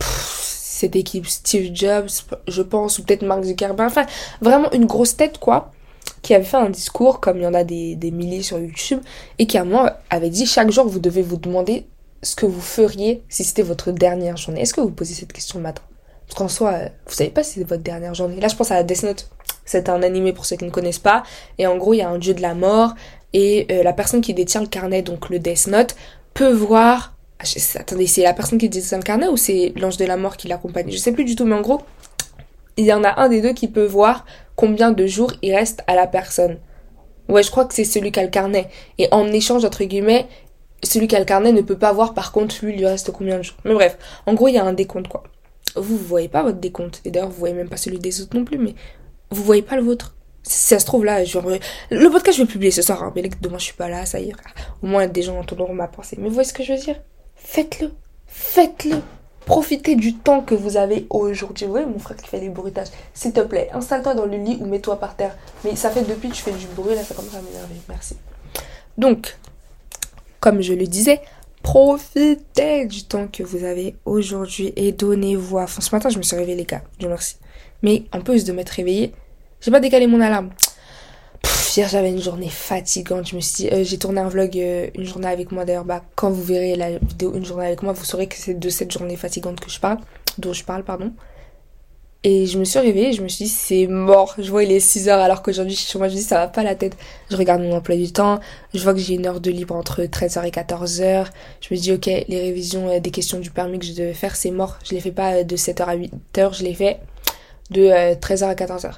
cette 0.02 0.96
équipe 0.96 1.28
Steve 1.28 1.72
Jobs, 1.74 2.10
je 2.48 2.62
pense, 2.62 3.00
ou 3.00 3.04
peut-être 3.04 3.24
Mark 3.24 3.44
Zuckerberg. 3.44 3.90
Enfin, 3.90 4.06
vraiment 4.42 4.72
une 4.72 4.86
grosse 4.86 5.16
tête, 5.16 5.38
quoi 5.38 5.72
qui 6.22 6.34
avait 6.34 6.44
fait 6.44 6.58
un 6.58 6.72
discours, 6.72 7.20
comme 7.20 7.38
il 7.38 7.44
y 7.44 7.48
en 7.48 7.54
a 7.54 7.64
des, 7.64 7.96
des 7.96 8.10
milliers 8.10 8.42
sur 8.42 8.58
YouTube, 8.58 9.00
et 9.38 9.46
qui 9.46 9.60
à 9.60 9.64
moi 9.64 10.00
avait 10.10 10.32
dit 10.32 10.48
chaque 10.48 10.72
jour 10.72 10.88
vous 10.88 10.98
devez 10.98 11.22
vous 11.22 11.38
demander 11.38 11.86
ce 12.24 12.36
que 12.36 12.48
vous 12.48 12.62
feriez 12.62 13.24
si 13.30 13.44
c'était 13.44 13.62
votre 13.62 13.92
dernière 13.92 14.36
journée. 14.36 14.62
Est-ce 14.62 14.74
que 14.74 14.82
vous 14.82 14.90
posez 14.90 15.14
cette 15.14 15.32
question 15.32 15.60
le 15.60 15.64
matin? 15.64 15.84
Parce 16.28 16.38
qu'en 16.38 16.48
soi, 16.48 16.72
euh, 16.74 16.90
vous 17.06 17.14
savez 17.14 17.30
pas 17.30 17.44
si 17.44 17.60
c'est 17.60 17.64
votre 17.64 17.84
dernière 17.84 18.16
journée. 18.16 18.40
Là, 18.40 18.48
je 18.48 18.56
pense 18.56 18.72
à 18.72 18.82
Death 18.82 19.04
Note. 19.04 19.30
C'est 19.66 19.90
un 19.90 20.02
animé 20.02 20.34
pour 20.34 20.46
ceux 20.46 20.56
qui 20.56 20.66
ne 20.66 20.72
connaissent 20.72 21.00
pas. 21.00 21.24
Et 21.60 21.68
en 21.68 21.78
gros, 21.78 21.94
il 21.94 21.98
y 21.98 22.02
a 22.02 22.10
un 22.10 22.18
dieu 22.18 22.34
de 22.34 22.42
la 22.42 22.56
mort. 22.56 22.96
Et 23.34 23.68
euh, 23.72 23.84
la 23.84 23.94
personne 23.94 24.22
qui 24.22 24.34
détient 24.34 24.62
le 24.62 24.68
carnet, 24.68 25.02
donc 25.02 25.30
le 25.30 25.40
Death 25.40 25.68
Note, 25.68 25.96
peut 26.34 26.52
voir... 26.52 27.15
Ah, 27.46 27.80
attendez, 27.80 28.08
c'est 28.08 28.24
la 28.24 28.34
personne 28.34 28.58
qui 28.58 28.68
le 28.68 29.02
carnet 29.02 29.28
ou 29.28 29.38
c'est 29.38 29.74
l'ange 29.76 29.98
de 29.98 30.06
la 30.06 30.18
mort 30.18 30.38
qui 30.38 30.48
l'accompagne? 30.48 30.92
Je 30.92 30.98
sais 30.98 31.12
plus 31.12 31.26
du 31.26 31.36
tout, 31.36 31.46
mais 31.46 31.56
en 31.56 31.62
gros, 31.62 31.82
il 32.78 32.86
y 32.86 32.94
en 32.94 33.04
a 33.04 33.22
un 33.22 33.30
des 33.30 33.42
deux 33.42 33.54
qui 33.54 33.68
peut 33.68 33.86
voir 33.86 34.26
combien 34.56 34.92
de 34.92 35.06
jours 35.06 35.32
il 35.42 35.54
reste 35.54 35.84
à 35.88 35.96
la 35.96 36.08
personne. 36.08 36.58
Ouais, 37.30 37.44
je 37.44 37.52
crois 37.52 37.66
que 37.66 37.74
c'est 37.74 37.84
celui 37.84 38.12
qui 38.12 38.20
a 38.20 38.24
le 38.24 38.30
carnet. 38.30 38.70
Et 38.98 39.08
en 39.12 39.28
échange, 39.32 39.66
entre 39.66 39.84
guillemets, 39.84 40.28
celui 40.84 41.08
qui 41.08 41.16
a 41.16 41.20
le 41.20 41.26
carnet 41.26 41.52
ne 41.52 41.62
peut 41.62 41.78
pas 41.78 41.92
voir 41.92 42.14
par 42.14 42.32
contre 42.32 42.64
lui 42.64 42.74
il 42.74 42.80
lui 42.80 42.86
reste 42.86 43.12
combien 43.12 43.38
de 43.38 43.44
jours? 43.44 43.58
Mais 43.66 43.74
bref, 43.74 43.98
en 44.26 44.34
gros 44.34 44.48
il 44.48 44.54
y 44.54 44.58
a 44.58 44.64
un 44.64 44.74
décompte 44.74 45.08
quoi. 45.08 45.24
Vous 45.76 45.98
vous 45.98 46.06
voyez 46.06 46.30
pas 46.30 46.44
votre 46.44 46.60
décompte 46.60 47.02
et 47.06 47.12
d'ailleurs 47.12 47.30
vous 47.30 47.40
voyez 47.40 47.56
même 47.56 47.70
pas 47.70 47.78
celui 47.78 48.00
des 48.00 48.22
autres 48.22 48.38
non 48.38 48.46
plus 48.46 48.58
mais 48.58 48.76
vous 49.32 49.44
voyez 49.44 49.62
pas 49.62 49.76
le 49.76 49.82
vôtre. 49.82 50.16
Si 50.44 50.68
ça 50.68 50.80
se 50.80 50.86
trouve 50.86 51.06
là, 51.06 51.24
je... 51.24 51.40
le 51.90 52.10
podcast 52.10 52.38
je 52.38 52.44
vais 52.44 52.48
publier 52.48 52.70
ce 52.72 52.84
soir, 52.84 53.02
hein, 53.02 53.12
mais 53.16 53.24
demain 53.42 53.58
je 53.58 53.64
suis 53.64 53.74
pas 53.74 53.90
là, 53.90 54.06
ça 54.06 54.20
ira. 54.20 54.40
Au 54.84 54.88
moins 54.88 55.08
des 55.08 55.24
gens 55.24 55.40
entendront 55.40 55.74
ma 55.74 55.88
pensée. 55.88 56.18
Mais 56.20 56.28
vous 56.28 56.36
voyez 56.36 56.48
ce 56.48 56.54
que 56.54 56.64
je 56.64 56.74
veux 56.74 56.80
dire? 56.80 57.02
Faites-le, 57.46 57.94
faites-le. 58.28 59.02
Profitez 59.46 59.96
du 59.96 60.16
temps 60.16 60.42
que 60.42 60.56
vous 60.56 60.78
avez 60.78 61.06
aujourd'hui. 61.12 61.68
Vous 61.68 61.72
voyez 61.72 61.86
mon 61.86 62.00
frère 62.00 62.18
qui 62.18 62.28
fait 62.28 62.40
des 62.40 62.50
bruitages. 62.50 62.88
S'il 63.14 63.32
te 63.32 63.42
plaît, 63.42 63.70
installe-toi 63.72 64.16
dans 64.16 64.26
le 64.26 64.38
lit 64.38 64.58
ou 64.60 64.66
mets-toi 64.66 65.00
par 65.00 65.16
terre. 65.16 65.38
Mais 65.64 65.76
ça 65.76 65.92
fait 65.92 66.02
depuis 66.02 66.30
que 66.30 66.34
tu 66.34 66.42
fais 66.42 66.52
du 66.52 66.66
bruit 66.76 66.96
là, 66.96 67.04
ça 67.04 67.14
commence 67.14 67.36
à 67.36 67.42
m'énerver. 67.42 67.76
Merci. 67.88 68.18
Donc, 68.98 69.38
comme 70.40 70.62
je 70.62 70.74
le 70.74 70.88
disais, 70.88 71.22
profitez 71.62 72.88
du 72.88 73.04
temps 73.04 73.28
que 73.28 73.44
vous 73.44 73.64
avez 73.64 73.96
aujourd'hui 74.06 74.74
et 74.76 74.92
donnez-vous 74.92 75.60
à 75.60 75.68
fond. 75.68 75.82
Ce 75.82 75.94
matin, 75.94 76.10
je 76.10 76.18
me 76.18 76.24
suis 76.24 76.36
réveillée, 76.36 76.58
les 76.58 76.66
gars. 76.66 76.82
Dieu 76.98 77.08
merci. 77.08 77.38
Mais 77.84 78.06
en 78.12 78.22
plus 78.22 78.44
de 78.44 78.52
m'être 78.52 78.70
réveillée, 78.70 79.14
j'ai 79.62 79.70
pas 79.70 79.80
décalé 79.80 80.08
mon 80.08 80.20
alarme. 80.20 80.50
Hier, 81.76 81.88
j'avais 81.90 82.10
une 82.10 82.22
journée 82.22 82.50
fatigante. 82.50 83.28
Je 83.28 83.36
me 83.36 83.42
suis 83.42 83.68
euh, 83.70 83.84
j'ai 83.84 83.98
tourné 83.98 84.22
un 84.22 84.30
vlog 84.30 84.58
euh, 84.58 84.88
une 84.96 85.06
journée 85.06 85.28
avec 85.28 85.52
moi. 85.52 85.66
D'ailleurs, 85.66 85.86
bah, 85.86 86.04
quand 86.16 86.30
vous 86.30 86.44
verrez 86.44 86.76
la 86.76 86.98
vidéo 86.98 87.34
une 87.36 87.46
journée 87.46 87.68
avec 87.68 87.84
moi, 87.84 87.94
vous 87.94 88.06
saurez 88.06 88.28
que 88.28 88.36
c'est 88.36 88.60
de 88.60 88.70
cette 88.70 88.92
journée 88.92 89.16
fatigante 89.18 89.60
que 89.60 89.70
je 89.70 89.80
parle, 89.80 89.98
dont 90.38 90.54
je 90.54 90.64
parle, 90.64 90.84
pardon. 90.84 91.12
Et 92.28 92.48
je 92.48 92.58
me 92.58 92.66
suis 92.66 92.80
réveillée, 92.80 93.14
je 93.14 93.22
me 93.22 93.28
suis 93.28 93.46
dit, 93.46 93.52
c'est 93.52 93.86
mort. 93.86 94.34
Je 94.40 94.50
vois, 94.50 94.64
il 94.64 94.72
est 94.72 94.80
6 94.80 95.10
heures 95.10 95.20
alors 95.20 95.44
qu'aujourd'hui, 95.44 95.76
chez 95.76 96.00
moi, 96.00 96.08
je 96.08 96.16
me 96.16 96.18
dis, 96.18 96.24
ça 96.24 96.38
va 96.38 96.48
pas 96.48 96.64
la 96.64 96.74
tête. 96.74 96.98
Je 97.30 97.38
regarde 97.38 97.62
mon 97.62 97.72
emploi 97.74 97.96
du 97.96 98.12
temps, 98.12 98.40
je 98.74 98.82
vois 98.82 98.96
que 98.96 99.00
j'ai 99.00 99.14
une 99.14 99.28
heure 99.28 99.40
de 99.40 99.52
libre 99.52 99.76
entre 99.76 100.02
13h 100.02 100.44
et 100.44 100.50
14h. 100.50 101.28
Je 101.62 101.74
me 101.74 101.80
dis, 101.80 101.92
ok, 101.92 102.08
les 102.08 102.42
révisions 102.42 102.90
euh, 102.90 103.00
des 103.00 103.12
questions 103.12 103.38
du 103.38 103.52
permis 103.52 103.78
que 103.78 103.86
je 103.86 103.94
devais 103.94 104.16
faire, 104.16 104.36
c'est 104.36 104.50
mort. 104.50 104.80
Je 104.84 104.96
les 104.96 105.02
fais 105.02 105.12
pas 105.12 105.34
euh, 105.36 105.44
de 105.44 105.56
7h 105.56 105.84
à 105.84 105.96
8h, 105.96 106.58
je 106.58 106.64
les 106.64 106.74
fais 106.74 107.00
de 107.70 107.90
13h 108.16 108.46
euh, 108.46 108.50
à 108.50 108.56
14h. 108.56 108.94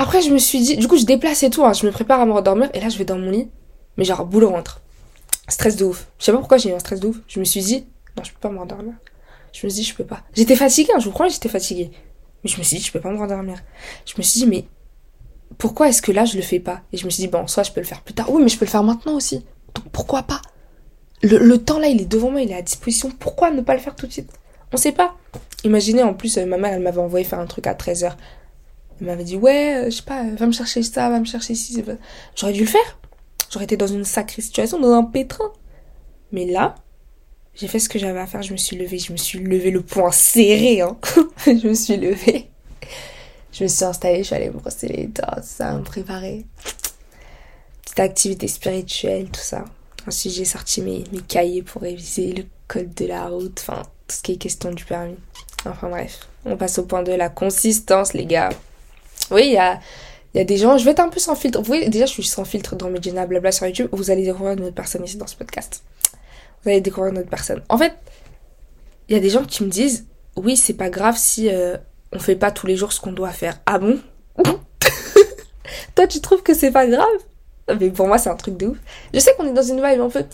Après, 0.00 0.22
je 0.22 0.30
me 0.30 0.38
suis 0.38 0.62
dit, 0.62 0.78
du 0.78 0.88
coup, 0.88 0.96
je 0.96 1.04
déplace 1.04 1.42
et 1.42 1.50
tout, 1.50 1.62
hein. 1.62 1.74
je 1.74 1.84
me 1.84 1.92
prépare 1.92 2.20
à 2.20 2.24
me 2.24 2.32
rendormir, 2.32 2.70
et 2.72 2.80
là, 2.80 2.88
je 2.88 2.96
vais 2.96 3.04
dans 3.04 3.18
mon 3.18 3.30
lit, 3.30 3.50
mais 3.98 4.04
genre, 4.06 4.24
boule 4.24 4.44
au 4.44 4.50
ventre. 4.50 4.80
Stress 5.46 5.76
de 5.76 5.84
ouf. 5.84 6.06
Je 6.18 6.24
sais 6.24 6.32
pas 6.32 6.38
pourquoi 6.38 6.56
j'ai 6.56 6.70
eu 6.70 6.72
un 6.72 6.78
stress 6.78 7.00
de 7.00 7.08
ouf. 7.08 7.18
Je 7.28 7.38
me 7.38 7.44
suis 7.44 7.60
dit, 7.60 7.84
non, 8.16 8.24
je 8.24 8.30
peux 8.30 8.38
pas 8.40 8.48
me 8.48 8.58
rendormir. 8.58 8.94
Je 9.52 9.66
me 9.66 9.70
suis 9.70 9.82
dit, 9.82 9.86
je 9.86 9.94
peux 9.94 10.06
pas. 10.06 10.22
J'étais 10.34 10.56
fatiguée, 10.56 10.88
hein, 10.96 11.00
je 11.00 11.04
vous 11.04 11.10
crois, 11.10 11.28
j'étais 11.28 11.50
fatiguée. 11.50 11.90
Mais 12.42 12.48
je 12.48 12.56
me 12.56 12.62
suis 12.62 12.78
dit, 12.78 12.82
je 12.82 12.90
peux 12.90 13.00
pas 13.00 13.10
me 13.10 13.18
rendormir. 13.18 13.58
Je 14.06 14.14
me 14.16 14.22
suis 14.22 14.40
dit, 14.40 14.46
mais 14.46 14.64
pourquoi 15.58 15.90
est-ce 15.90 16.00
que 16.00 16.12
là 16.12 16.24
je 16.24 16.36
le 16.36 16.42
fais 16.42 16.60
pas? 16.60 16.80
Et 16.94 16.96
je 16.96 17.04
me 17.04 17.10
suis 17.10 17.20
dit, 17.20 17.28
bon, 17.28 17.46
soit 17.46 17.64
je 17.64 17.72
peux 17.72 17.80
le 17.80 17.86
faire 17.86 18.00
plus 18.00 18.14
tard. 18.14 18.32
Oui, 18.32 18.42
mais 18.42 18.48
je 18.48 18.56
peux 18.56 18.64
le 18.64 18.70
faire 18.70 18.82
maintenant 18.82 19.16
aussi. 19.16 19.44
Donc 19.74 19.84
pourquoi 19.92 20.22
pas? 20.22 20.40
Le, 21.22 21.58
temps 21.58 21.78
là, 21.78 21.88
il 21.88 22.00
est 22.00 22.06
devant 22.06 22.30
moi, 22.30 22.40
il 22.40 22.50
est 22.50 22.56
à 22.56 22.62
disposition. 22.62 23.10
Pourquoi 23.10 23.50
ne 23.50 23.60
pas 23.60 23.74
le 23.74 23.80
faire 23.80 23.94
tout 23.96 24.06
de 24.06 24.12
suite? 24.12 24.32
On 24.72 24.78
sait 24.78 24.92
pas. 24.92 25.14
Imaginez, 25.62 26.02
en 26.02 26.14
plus, 26.14 26.38
euh, 26.38 26.46
ma 26.46 26.56
mère, 26.56 26.72
elle 26.72 26.80
m'avait 26.80 27.02
envoyé 27.02 27.26
faire 27.26 27.38
un 27.38 27.44
truc 27.44 27.66
à 27.66 27.74
13h. 27.74 28.14
Elle 29.00 29.06
m'avait 29.06 29.24
dit, 29.24 29.36
ouais, 29.36 29.76
euh, 29.76 29.84
je 29.86 29.96
sais 29.96 30.02
pas, 30.02 30.24
va 30.24 30.46
me 30.46 30.52
chercher 30.52 30.82
ça, 30.82 31.08
va 31.08 31.18
me 31.18 31.24
chercher 31.24 31.54
ici. 31.54 31.82
J'aurais 32.36 32.52
dû 32.52 32.60
le 32.60 32.66
faire. 32.66 32.98
J'aurais 33.50 33.64
été 33.64 33.76
dans 33.76 33.86
une 33.86 34.04
sacrée 34.04 34.42
situation, 34.42 34.78
dans 34.78 34.92
un 34.92 35.04
pétrin. 35.04 35.52
Mais 36.32 36.46
là, 36.46 36.76
j'ai 37.54 37.66
fait 37.66 37.78
ce 37.78 37.88
que 37.88 37.98
j'avais 37.98 38.20
à 38.20 38.26
faire, 38.26 38.42
je 38.42 38.52
me 38.52 38.56
suis 38.56 38.76
levée, 38.76 38.98
je 38.98 39.12
me 39.12 39.16
suis 39.16 39.38
levé 39.38 39.70
le 39.70 39.82
poing 39.82 40.12
serré, 40.12 40.82
hein. 40.82 40.96
je 41.46 41.66
me 41.66 41.74
suis 41.74 41.96
levée. 41.96 42.48
Je 43.52 43.64
me 43.64 43.68
suis 43.68 43.84
installée, 43.84 44.18
je 44.18 44.28
suis 44.28 44.34
allée 44.36 44.50
me 44.50 44.58
brosser 44.58 44.88
les 44.88 45.06
dents, 45.06 45.42
ça, 45.42 45.72
me 45.72 45.82
préparer. 45.82 46.44
Petite 47.82 48.00
activité 48.00 48.46
spirituelle, 48.46 49.26
tout 49.30 49.40
ça. 49.40 49.64
Ensuite, 50.06 50.32
j'ai 50.34 50.44
sorti 50.44 50.82
mes, 50.82 51.04
mes 51.12 51.20
cahiers 51.20 51.62
pour 51.62 51.82
réviser 51.82 52.32
le 52.32 52.44
code 52.68 52.94
de 52.94 53.06
la 53.06 53.26
route, 53.26 53.58
enfin, 53.60 53.82
tout 54.06 54.16
ce 54.16 54.22
qui 54.22 54.32
est 54.32 54.36
question 54.36 54.72
du 54.72 54.84
permis. 54.84 55.18
Enfin 55.66 55.90
bref, 55.90 56.20
on 56.44 56.56
passe 56.56 56.78
au 56.78 56.84
point 56.84 57.02
de 57.02 57.12
la 57.12 57.28
consistance, 57.28 58.14
les 58.14 58.26
gars. 58.26 58.50
Oui, 59.30 59.46
il 59.46 59.52
y 59.52 59.58
a, 60.40 60.44
des 60.44 60.56
gens, 60.56 60.78
je 60.78 60.84
vais 60.84 60.92
être 60.92 61.00
un 61.00 61.08
peu 61.08 61.20
sans 61.20 61.34
filtre. 61.34 61.58
Vous 61.58 61.64
voyez, 61.64 61.88
déjà, 61.88 62.06
je 62.06 62.12
suis 62.12 62.22
sans 62.22 62.44
filtre 62.44 62.76
dans 62.76 62.88
mes 62.88 63.02
journals 63.02 63.28
blabla 63.28 63.52
sur 63.52 63.66
YouTube. 63.66 63.88
Vous 63.92 64.10
allez 64.10 64.24
découvrir 64.24 64.52
une 64.52 64.64
autre 64.64 64.74
personne 64.74 65.04
ici 65.04 65.16
dans 65.16 65.26
ce 65.26 65.36
podcast 65.36 65.82
vous 66.62 66.70
allez 66.70 66.80
découvrir 66.80 67.12
une 67.12 67.18
autre 67.18 67.30
personne. 67.30 67.62
En 67.68 67.78
fait, 67.78 67.94
il 69.08 69.14
y 69.14 69.18
a 69.18 69.20
des 69.20 69.30
gens 69.30 69.44
qui 69.44 69.64
me 69.64 69.70
disent, 69.70 70.06
oui, 70.36 70.56
c'est 70.56 70.74
pas 70.74 70.90
grave 70.90 71.16
si 71.16 71.48
euh, 71.48 71.76
on 72.12 72.18
fait 72.18 72.36
pas 72.36 72.50
tous 72.50 72.66
les 72.66 72.76
jours 72.76 72.92
ce 72.92 73.00
qu'on 73.00 73.12
doit 73.12 73.30
faire. 73.30 73.58
Ah 73.66 73.78
bon? 73.78 73.98
Toi, 75.94 76.06
tu 76.06 76.20
trouves 76.20 76.42
que 76.42 76.54
c'est 76.54 76.70
pas 76.70 76.86
grave? 76.86 77.06
Mais 77.78 77.90
pour 77.90 78.06
moi, 78.06 78.18
c'est 78.18 78.30
un 78.30 78.36
truc 78.36 78.56
de 78.56 78.68
ouf. 78.68 78.78
Je 79.14 79.20
sais 79.20 79.32
qu'on 79.36 79.46
est 79.46 79.52
dans 79.52 79.62
une 79.62 79.76
vibe 79.76 80.00
un 80.00 80.08
peu, 80.08 80.24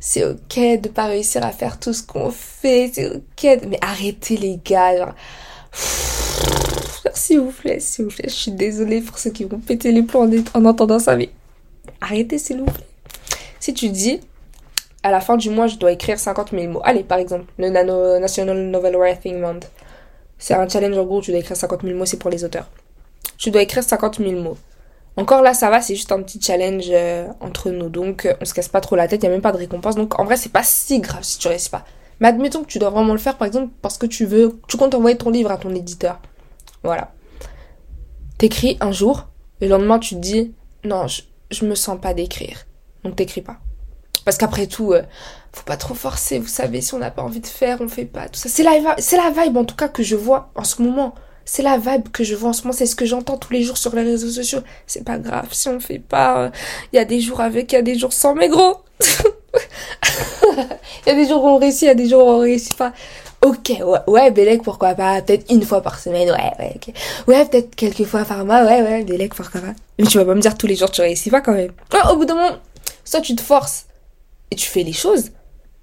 c'est 0.00 0.24
ok 0.24 0.80
de 0.80 0.88
pas 0.88 1.06
réussir 1.06 1.44
à 1.44 1.52
faire 1.52 1.78
tout 1.78 1.92
ce 1.92 2.02
qu'on 2.02 2.30
fait, 2.30 2.90
c'est 2.94 3.10
ok, 3.10 3.60
mais 3.68 3.78
arrêtez 3.82 4.36
les 4.38 4.58
gars. 4.64 4.96
Genre... 4.96 5.14
S'il 7.14 7.40
vous 7.40 7.52
plaît, 7.52 7.80
s'il 7.80 8.06
vous 8.06 8.10
plaît, 8.10 8.28
je 8.28 8.34
suis 8.34 8.50
désolée 8.50 9.00
pour 9.00 9.18
ceux 9.18 9.30
qui 9.30 9.44
vont 9.44 9.58
péter 9.58 9.92
les 9.92 10.02
plombs 10.02 10.30
en 10.54 10.64
entendant 10.64 10.98
ça, 10.98 11.16
mais 11.16 11.30
arrêtez 12.00 12.38
s'il 12.38 12.58
vous 12.58 12.64
plaît. 12.64 12.86
Si 13.60 13.74
tu 13.74 13.88
dis, 13.88 14.20
à 15.02 15.10
la 15.10 15.20
fin 15.20 15.36
du 15.36 15.50
mois, 15.50 15.66
je 15.66 15.76
dois 15.76 15.92
écrire 15.92 16.18
50 16.18 16.50
000 16.50 16.72
mots. 16.72 16.80
Allez, 16.84 17.04
par 17.04 17.18
exemple, 17.18 17.44
le 17.58 17.68
National 18.18 18.56
Novel 18.58 18.96
Writing 18.96 19.40
Month. 19.40 19.70
C'est 20.38 20.54
un 20.54 20.68
challenge 20.68 20.98
en 20.98 21.04
gros, 21.04 21.20
tu 21.20 21.30
dois 21.30 21.40
écrire 21.40 21.56
50 21.56 21.82
000 21.82 21.96
mots, 21.96 22.04
c'est 22.04 22.18
pour 22.18 22.30
les 22.30 22.44
auteurs. 22.44 22.68
Tu 23.38 23.50
dois 23.50 23.62
écrire 23.62 23.82
50 23.82 24.18
000 24.18 24.32
mots. 24.32 24.56
Encore 25.16 25.40
là, 25.42 25.54
ça 25.54 25.70
va, 25.70 25.80
c'est 25.80 25.94
juste 25.94 26.12
un 26.12 26.20
petit 26.22 26.40
challenge 26.42 26.86
euh, 26.90 27.26
entre 27.40 27.70
nous. 27.70 27.88
Donc, 27.88 28.26
euh, 28.26 28.34
on 28.40 28.44
se 28.44 28.52
casse 28.52 28.68
pas 28.68 28.82
trop 28.82 28.96
la 28.96 29.08
tête, 29.08 29.22
il 29.22 29.26
n'y 29.26 29.28
a 29.28 29.32
même 29.32 29.40
pas 29.40 29.52
de 29.52 29.56
récompense. 29.56 29.94
Donc, 29.94 30.18
en 30.20 30.24
vrai, 30.24 30.36
c'est 30.36 30.52
pas 30.52 30.62
si 30.62 31.00
grave 31.00 31.22
si 31.22 31.38
tu 31.38 31.48
réussis 31.48 31.70
pas. 31.70 31.84
Mais 32.20 32.28
admettons 32.28 32.62
que 32.62 32.68
tu 32.68 32.78
dois 32.78 32.90
vraiment 32.90 33.12
le 33.12 33.18
faire, 33.18 33.36
par 33.38 33.46
exemple, 33.46 33.72
parce 33.80 33.96
que 33.96 34.06
tu 34.06 34.26
veux, 34.26 34.60
tu 34.68 34.76
comptes 34.76 34.94
envoyer 34.94 35.16
ton 35.16 35.30
livre 35.30 35.50
à 35.50 35.56
ton 35.56 35.74
éditeur. 35.74 36.20
Voilà. 36.86 37.12
T'écris 38.38 38.76
un 38.80 38.92
jour, 38.92 39.26
le 39.60 39.66
lendemain, 39.66 39.98
tu 39.98 40.14
te 40.14 40.20
dis, 40.20 40.54
non, 40.84 41.08
je, 41.08 41.22
je 41.50 41.64
me 41.64 41.74
sens 41.74 42.00
pas 42.00 42.14
d'écrire. 42.14 42.64
Donc, 43.02 43.16
t'écris 43.16 43.42
pas. 43.42 43.56
Parce 44.24 44.38
qu'après 44.38 44.68
tout, 44.68 44.92
euh, 44.92 45.02
faut 45.52 45.64
pas 45.64 45.76
trop 45.76 45.94
forcer, 45.94 46.38
vous 46.38 46.46
savez, 46.46 46.80
si 46.80 46.94
on 46.94 46.98
n'a 46.98 47.10
pas 47.10 47.22
envie 47.22 47.40
de 47.40 47.46
faire, 47.46 47.78
on 47.80 47.88
fait 47.88 48.04
pas, 48.04 48.28
tout 48.28 48.38
ça. 48.38 48.48
C'est 48.48 48.62
la, 48.62 48.94
c'est 48.98 49.16
la 49.16 49.30
vibe 49.30 49.56
en 49.56 49.64
tout 49.64 49.74
cas 49.74 49.88
que 49.88 50.04
je 50.04 50.14
vois 50.14 50.50
en 50.54 50.62
ce 50.62 50.80
moment. 50.80 51.16
C'est 51.44 51.62
la 51.62 51.76
vibe 51.76 52.08
que 52.10 52.22
je 52.22 52.36
vois 52.36 52.50
en 52.50 52.52
ce 52.52 52.62
moment, 52.62 52.72
c'est 52.72 52.86
ce 52.86 52.94
que 52.94 53.06
j'entends 53.06 53.36
tous 53.36 53.52
les 53.52 53.62
jours 53.62 53.78
sur 53.78 53.94
les 53.96 54.02
réseaux 54.02 54.30
sociaux. 54.30 54.60
C'est 54.86 55.04
pas 55.04 55.18
grave 55.18 55.48
si 55.52 55.68
on 55.68 55.80
fait 55.80 55.98
pas. 55.98 56.52
Il 56.92 56.96
y 56.96 56.98
a 57.00 57.04
des 57.04 57.20
jours 57.20 57.40
avec, 57.40 57.72
il 57.72 57.74
y 57.76 57.78
a 57.78 57.82
des 57.82 57.98
jours 57.98 58.12
sans, 58.12 58.34
mais 58.34 58.48
gros 58.48 58.78
Il 61.06 61.10
y 61.10 61.10
a 61.10 61.14
des 61.14 61.28
jours 61.28 61.44
où 61.44 61.48
on 61.48 61.58
réussit, 61.58 61.82
il 61.82 61.86
y 61.86 61.88
a 61.88 61.94
des 61.94 62.08
jours 62.08 62.26
où 62.26 62.30
on 62.30 62.38
réussit 62.38 62.76
pas. 62.76 62.92
Ok, 63.42 63.70
ouais, 63.80 63.98
ouais, 64.06 64.30
Bélec, 64.30 64.62
pourquoi 64.62 64.94
pas, 64.94 65.22
peut-être 65.22 65.50
une 65.52 65.62
fois 65.62 65.80
par 65.80 65.98
semaine, 65.98 66.28
ouais, 66.30 66.52
ouais, 66.58 66.72
ok. 66.76 66.94
Ouais, 67.28 67.44
peut-être 67.44 67.74
quelques 67.74 68.04
fois 68.04 68.24
par 68.24 68.44
mois, 68.44 68.64
ouais, 68.64 68.82
ouais, 68.82 69.04
Bélec, 69.04 69.34
pourquoi 69.34 69.60
pas. 69.60 69.74
Mais 69.98 70.06
tu 70.06 70.18
vas 70.18 70.24
pas 70.24 70.34
me 70.34 70.40
dire 70.40 70.56
tous 70.56 70.66
les 70.66 70.76
jours 70.76 70.90
tu 70.90 71.00
réussis 71.00 71.30
pas 71.30 71.40
quand 71.40 71.52
même. 71.52 71.72
au 72.10 72.16
bout 72.16 72.24
d'un 72.24 72.34
moment, 72.34 72.56
soit 73.04 73.20
tu 73.20 73.36
te 73.36 73.42
forces, 73.42 73.86
et 74.50 74.56
tu 74.56 74.68
fais 74.68 74.82
les 74.82 74.92
choses, 74.92 75.30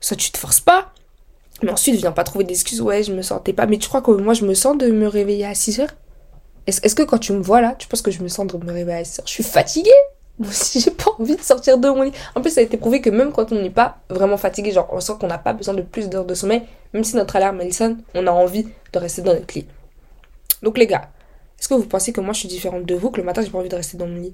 soit 0.02 0.18
tu 0.18 0.32
te 0.32 0.38
forces 0.38 0.60
pas, 0.60 0.92
mais 1.62 1.72
ensuite 1.72 1.96
viens 1.96 2.12
pas 2.12 2.24
trouver 2.24 2.44
d'excuses, 2.44 2.82
ouais, 2.82 3.04
je 3.04 3.14
me 3.14 3.22
sentais 3.22 3.54
pas. 3.54 3.66
Mais 3.66 3.78
tu 3.78 3.88
crois 3.88 4.02
que 4.02 4.12
moi 4.12 4.34
je 4.34 4.46
me 4.46 4.54
sens 4.54 4.78
de 4.78 4.88
me 4.88 5.08
réveiller 5.08 5.46
à 5.46 5.56
6 5.56 5.80
heures? 5.80 5.94
Est-ce 6.66 6.96
que 6.96 7.04
quand 7.04 7.18
tu 7.18 7.34
me 7.34 7.42
vois 7.42 7.62
là, 7.62 7.76
tu 7.78 7.88
penses 7.88 8.02
que 8.02 8.12
je 8.12 8.22
me 8.22 8.30
sens 8.30 8.48
de 8.48 8.58
me 8.58 8.72
réveiller 8.72 9.00
à 9.00 9.04
6 9.04 9.20
heures? 9.20 9.28
Je 9.28 9.34
suis 9.34 9.44
fatiguée 9.44 9.92
Aussi, 10.40 10.80
j'ai 10.80 10.92
pas 10.92 11.12
envie 11.20 11.36
de 11.36 11.42
sortir 11.42 11.78
de 11.78 11.88
mon 11.88 12.02
lit. 12.02 12.12
En 12.36 12.42
plus, 12.42 12.52
ça 12.52 12.62
a 12.62 12.64
été 12.64 12.78
prouvé 12.78 13.02
que 13.02 13.10
même 13.10 13.32
quand 13.32 13.52
on 13.52 13.62
n'est 13.62 13.70
pas 13.70 13.98
vraiment 14.10 14.38
fatigué, 14.38 14.72
genre 14.72 14.90
on 14.92 15.00
sent 15.00 15.14
qu'on 15.20 15.28
n'a 15.28 15.38
pas 15.38 15.54
besoin 15.54 15.74
de 15.74 15.82
plus 15.82 16.10
d'heures 16.10 16.26
de 16.26 16.34
sommeil, 16.34 16.64
même 16.94 17.04
si 17.04 17.16
notre 17.16 17.36
alarme 17.36 17.62
elle 17.62 17.74
sonne, 17.74 18.02
on 18.16 18.26
a 18.26 18.32
envie 18.32 18.68
de 18.92 19.00
rester 19.00 19.22
dans 19.22 19.34
notre 19.34 19.54
lit. 19.54 19.68
Donc 20.64 20.78
les 20.78 20.88
gars, 20.88 21.10
est-ce 21.60 21.68
que 21.68 21.76
vous 21.76 21.86
pensez 21.86 22.14
que 22.14 22.22
moi 22.22 22.34
je 22.34 22.40
suis 22.40 22.48
différente 22.48 22.86
de 22.86 22.96
vous, 22.96 23.12
que 23.12 23.18
le 23.18 23.24
matin 23.24 23.42
j'ai 23.42 23.50
pas 23.50 23.60
envie 23.60 23.70
de 23.70 23.76
rester 23.76 23.98
dans 23.98 24.08
mon 24.08 24.16
lit? 24.16 24.34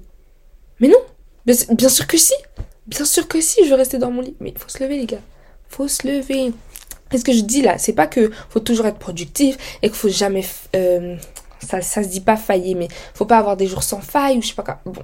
Mais 0.80 0.88
non 0.88 0.98
bien, 1.44 1.88
sûr 1.88 2.06
que 2.06 2.16
si 2.16 2.34
Bien 2.86 3.04
sûr 3.04 3.28
que 3.28 3.40
si, 3.40 3.64
je 3.64 3.70
veux 3.70 3.76
rester 3.76 3.98
dans 3.98 4.10
mon 4.10 4.22
lit. 4.22 4.36
Mais 4.40 4.50
il 4.50 4.58
faut 4.58 4.68
se 4.68 4.82
lever 4.82 4.98
les 4.98 5.06
gars. 5.06 5.20
Faut 5.68 5.88
se 5.88 6.06
lever. 6.06 6.52
est 7.12 7.18
ce 7.18 7.24
que 7.24 7.32
je 7.32 7.42
dis 7.42 7.62
là, 7.62 7.78
c'est 7.78 7.92
pas 7.92 8.06
que 8.06 8.30
faut 8.48 8.60
toujours 8.60 8.86
être 8.86 8.98
productif 8.98 9.56
et 9.82 9.88
qu'il 9.88 9.96
faut 9.96 10.08
jamais... 10.08 10.44
Euh, 10.74 11.16
ça, 11.60 11.82
ça 11.82 12.02
se 12.02 12.08
dit 12.08 12.20
pas 12.20 12.36
faillir, 12.36 12.76
mais 12.76 12.88
faut 13.12 13.26
pas 13.26 13.38
avoir 13.38 13.56
des 13.56 13.66
jours 13.66 13.82
sans 13.82 14.00
faille 14.00 14.38
ou 14.38 14.42
je 14.42 14.48
sais 14.48 14.54
pas 14.54 14.62
quoi. 14.62 14.80
Bon, 14.86 15.02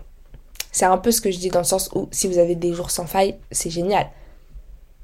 c'est 0.76 0.85
un 0.85 0.99
peu 0.99 1.11
ce 1.11 1.23
que 1.23 1.30
je 1.30 1.38
dis 1.38 1.49
dans 1.49 1.61
le 1.61 1.64
sens 1.64 1.88
où 1.95 2.06
si 2.11 2.28
vous 2.28 2.37
avez 2.37 2.54
des 2.54 2.75
jours 2.75 2.90
sans 2.90 3.06
faille, 3.06 3.37
c'est 3.50 3.71
génial. 3.71 4.11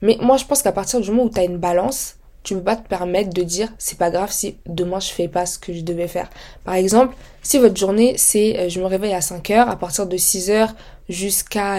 Mais 0.03 0.19
moi, 0.21 0.37
je 0.37 0.45
pense 0.45 0.61
qu'à 0.61 0.71
partir 0.71 1.01
du 1.01 1.11
moment 1.11 1.23
où 1.23 1.31
tu 1.31 1.41
as 1.41 1.45
une 1.45 1.57
balance, 1.57 2.17
tu 2.43 2.55
peux 2.55 2.61
pas 2.61 2.77
te 2.77 2.87
permettre 2.87 3.31
de 3.31 3.43
dire 3.43 3.73
c'est 3.79 3.97
pas 3.97 4.11
grave 4.11 4.31
si 4.31 4.59
demain 4.67 5.01
je 5.01 5.09
fais 5.09 5.29
pas 5.29 5.47
ce 5.47 5.59
que 5.59 5.73
je 5.73 5.81
devais 5.81 6.09
faire. 6.09 6.29
Par 6.65 6.75
exemple, 6.75 7.17
si 7.43 7.57
votre 7.57 7.79
journée 7.79 8.19
c'est 8.19 8.59
euh, 8.59 8.69
je 8.69 8.81
me 8.81 8.85
réveille 8.85 9.15
à 9.15 9.23
5 9.23 9.49
heures, 9.49 9.71
à 9.71 9.77
partir 9.77 10.07
de 10.07 10.17
6 10.19 10.51
heures 10.51 10.75
jusqu'à 11.09 11.79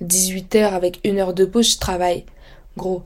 18 0.00 0.54
euh, 0.54 0.58
heures 0.60 0.74
avec 0.74 1.00
une 1.02 1.18
heure 1.18 1.34
de 1.34 1.44
pause, 1.44 1.72
je 1.72 1.78
travaille. 1.80 2.26
Gros, 2.76 3.02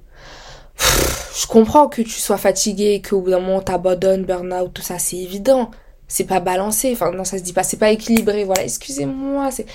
je 1.41 1.47
comprends 1.47 1.89
que 1.89 2.03
tu 2.03 2.21
sois 2.21 2.37
fatigué, 2.37 3.01
qu'au 3.01 3.23
bout 3.23 3.31
d'un 3.31 3.41
moment 3.41 3.63
t'abandonnes, 3.63 4.25
burn-out, 4.25 4.75
tout 4.75 4.83
ça, 4.83 4.99
c'est 4.99 5.17
évident 5.17 5.71
c'est 6.09 6.25
pas 6.25 6.41
balancé, 6.41 6.91
enfin 6.93 7.13
non 7.13 7.25
ça 7.25 7.39
se 7.39 7.43
dit 7.43 7.53
pas, 7.53 7.63
c'est 7.63 7.77
pas 7.77 7.91
équilibré, 7.91 8.45
voilà, 8.45 8.65
excusez-moi, 8.65 9.51
c'est 9.51 9.67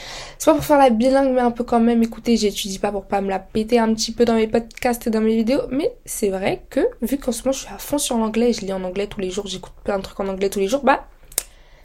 pas 0.43 0.53
pour 0.53 0.65
faire 0.65 0.79
la 0.79 0.89
bilingue 0.89 1.31
mais 1.33 1.41
un 1.41 1.51
peu 1.51 1.63
quand 1.63 1.79
même, 1.79 2.01
écoutez, 2.01 2.35
j'étudie 2.35 2.79
pas 2.79 2.91
pour 2.91 3.05
pas 3.05 3.21
me 3.21 3.29
la 3.29 3.39
péter 3.39 3.77
un 3.79 3.93
petit 3.93 4.11
peu 4.11 4.25
dans 4.25 4.33
mes 4.33 4.47
podcasts 4.47 5.05
et 5.07 5.09
dans 5.11 5.21
mes 5.21 5.35
vidéos, 5.35 5.61
mais 5.69 5.93
c'est 6.05 6.29
vrai 6.29 6.63
que 6.69 6.81
vu 7.01 7.17
qu'en 7.19 7.31
ce 7.31 7.43
moment 7.43 7.53
je 7.53 7.59
suis 7.59 7.73
à 7.73 7.77
fond 7.77 7.99
sur 7.99 8.17
l'anglais, 8.17 8.51
je 8.51 8.61
lis 8.61 8.73
en 8.73 8.83
anglais 8.83 9.07
tous 9.07 9.21
les 9.21 9.29
jours, 9.29 9.47
j'écoute 9.47 9.73
plein 9.83 9.99
de 9.99 10.03
trucs 10.03 10.19
en 10.19 10.27
anglais 10.27 10.49
tous 10.49 10.59
les 10.59 10.67
jours, 10.67 10.83
bah 10.83 11.07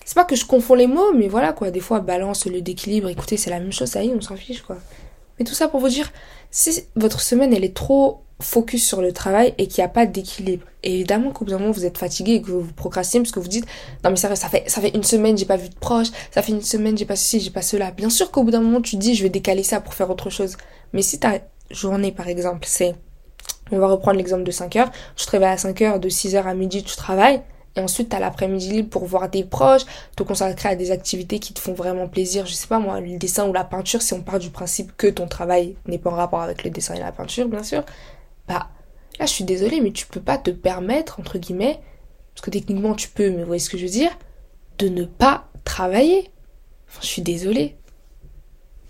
c'est 0.05 0.15
pas 0.15 0.25
que 0.25 0.37
je 0.37 0.47
confonds 0.47 0.75
les 0.75 0.87
mots, 0.87 1.13
mais 1.15 1.29
voilà 1.29 1.53
quoi, 1.53 1.71
des 1.71 1.81
fois 1.81 2.01
balance, 2.01 2.47
le 2.47 2.63
d'équilibre, 2.63 3.11
écoutez, 3.11 3.37
c'est 3.37 3.51
la 3.51 3.61
même 3.61 3.73
chose, 3.73 3.89
ça 3.89 4.03
y 4.03 4.09
est, 4.09 4.15
on 4.15 4.23
s'en 4.23 4.37
fiche 4.37 4.63
quoi. 4.63 4.79
Mais 5.39 5.45
tout 5.45 5.55
ça 5.55 5.69
pour 5.69 5.81
vous 5.81 5.89
dire, 5.89 6.11
si 6.51 6.85
votre 6.97 7.21
semaine 7.21 7.53
elle 7.53 7.65
est 7.65 7.77
trop 7.77 8.23
focus 8.41 8.87
sur 8.87 9.03
le 9.03 9.13
travail 9.13 9.55
et 9.59 9.67
qu'il 9.67 9.83
n'y 9.83 9.87
a 9.87 9.89
pas 9.89 10.07
d'équilibre. 10.07 10.65
Et 10.85 10.95
évidemment 10.95 11.33
qu'au 11.33 11.45
bout 11.45 11.51
d'un 11.51 11.59
moment 11.59 11.73
vous 11.73 11.85
êtes 11.85 11.99
fatigué 11.99 12.35
et 12.35 12.43
que 12.43 12.53
vous 12.53 12.73
procrastinez 12.73 13.23
parce 13.23 13.33
que 13.33 13.41
vous 13.41 13.49
dites 13.49 13.67
non 14.05 14.11
mais 14.11 14.17
sérieux 14.17 14.37
ça 14.37 14.49
fait 14.49 14.69
ça 14.69 14.81
fait 14.81 14.95
une 14.95 15.03
semaine 15.03 15.37
j'ai 15.37 15.45
pas 15.45 15.57
vu 15.57 15.69
de 15.69 15.75
proche, 15.75 16.09
ça 16.31 16.43
fait 16.43 16.53
une 16.53 16.63
semaine 16.63 16.97
j'ai 16.97 17.05
pas 17.05 17.17
ceci, 17.17 17.41
j'ai 17.41 17.51
pas 17.51 17.63
cela. 17.63 17.91
Bien 17.91 18.11
sûr 18.11 18.31
qu'au 18.31 18.45
bout 18.45 18.53
d'un 18.53 18.61
moment 18.61 18.81
tu 18.81 18.97
dis 18.97 19.15
je 19.15 19.23
vais 19.25 19.29
décaler 19.29 19.65
ça 19.65 19.81
pour 19.81 19.95
faire 19.95 20.09
autre 20.11 20.31
chose. 20.31 20.57
Mais 20.93 21.03
si 21.03 21.19
ta 21.19 21.41
journée 21.71 22.13
par 22.13 22.29
exemple 22.29 22.65
c'est 22.67 22.95
on 23.71 23.79
va 23.79 23.89
reprendre 23.89 24.17
l'exemple 24.17 24.45
de 24.45 24.51
5 24.51 24.77
heures, 24.77 24.91
tu 25.15 25.27
te 25.27 25.37
à 25.37 25.57
5 25.57 25.83
heures, 25.83 26.01
de 26.01 26.09
6 26.09 26.37
heures 26.37 26.47
à 26.47 26.55
midi 26.55 26.83
tu 26.83 26.97
travailles, 26.97 27.43
et 27.79 27.83
ensuite 27.83 28.11
t'as 28.11 28.19
l'après-midi 28.19 28.71
libre 28.71 28.91
pour 28.91 29.05
voir 29.07 29.29
des 29.29 29.45
proches, 29.45 29.83
te 30.17 30.23
consacrer 30.23 30.69
à 30.69 30.77
des 30.77 30.91
activités 30.91 31.39
qui 31.39 31.55
te 31.55 31.61
font 31.61 31.75
vraiment 31.75 32.09
plaisir, 32.09 32.47
je 32.47 32.53
sais 32.53 32.67
pas 32.67 32.79
moi, 32.79 33.01
le 33.01 33.17
dessin 33.19 33.49
ou 33.49 33.53
la 33.53 33.65
peinture, 33.65 34.03
si 34.03 34.13
on 34.13 34.23
part 34.23 34.39
du 34.39 34.51
principe 34.51 34.97
que 34.97 35.07
ton 35.07 35.27
travail 35.27 35.77
n'est 35.87 35.99
pas 35.99 36.11
en 36.11 36.17
rapport 36.17 36.43
avec 36.43 36.65
le 36.65 36.71
dessin 36.71 36.95
et 36.95 37.01
la 37.01 37.13
peinture, 37.13 37.49
bien 37.49 37.63
sûr, 37.63 37.85
bah 38.47 38.69
là 39.19 39.27
je 39.27 39.33
suis 39.33 39.45
désolée, 39.45 39.81
mais 39.81 39.93
tu 39.93 40.07
peux 40.07 40.21
pas 40.21 40.39
te 40.39 40.51
permettre, 40.51 41.21
entre 41.21 41.39
guillemets, 41.39 41.81
parce 42.35 42.45
que 42.45 42.51
techniquement 42.51 42.95
tu 42.95 43.09
peux, 43.09 43.31
mais 43.31 43.41
vous 43.41 43.47
voyez 43.47 43.61
ce 43.61 43.71
que 43.71 43.79
je 43.79 43.85
veux 43.85 43.91
dire, 43.91 44.11
de 44.79 44.89
ne 44.89 45.05
pas 45.05 45.49
travailler. 45.65 46.31
Enfin, 46.89 47.01
je 47.03 47.07
suis 47.07 47.23
désolée. 47.23 47.77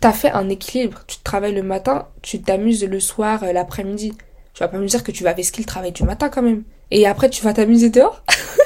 T'as 0.00 0.12
fait 0.12 0.30
un 0.30 0.48
équilibre. 0.48 1.00
Tu 1.06 1.18
travailles 1.18 1.54
le 1.54 1.62
matin, 1.62 2.06
tu 2.22 2.40
t'amuses 2.40 2.84
le 2.84 3.00
soir, 3.00 3.42
euh, 3.42 3.52
l'après-midi. 3.52 4.12
Tu 4.54 4.60
vas 4.60 4.68
pas 4.68 4.78
me 4.78 4.86
dire 4.86 5.02
que 5.02 5.10
tu 5.10 5.24
vas 5.24 5.32
vesquer 5.32 5.62
le 5.62 5.66
travail 5.66 5.92
du 5.92 6.04
matin 6.04 6.28
quand 6.28 6.42
même. 6.42 6.62
Et 6.90 7.06
après 7.06 7.30
tu 7.30 7.42
vas 7.42 7.52
t'amuser 7.52 7.90
dehors? 7.90 8.22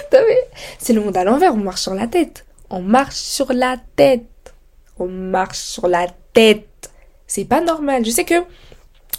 C'est 0.79 0.93
le 0.93 1.01
monde 1.01 1.17
à 1.17 1.25
l'envers, 1.25 1.55
on 1.55 1.59
marche 1.59 1.83
sur 1.83 1.95
la 1.95 2.07
tête. 2.07 2.45
On 2.71 2.81
marche 2.81 3.17
sur 3.17 3.53
la 3.53 3.77
tête. 3.97 4.55
On 4.99 5.09
marche 5.09 5.59
sur 5.59 5.89
la 5.89 6.07
tête. 6.33 6.91
C'est 7.27 7.45
pas 7.45 7.61
normal. 7.61 8.05
Je 8.05 8.11
sais 8.11 8.25
que 8.25 8.45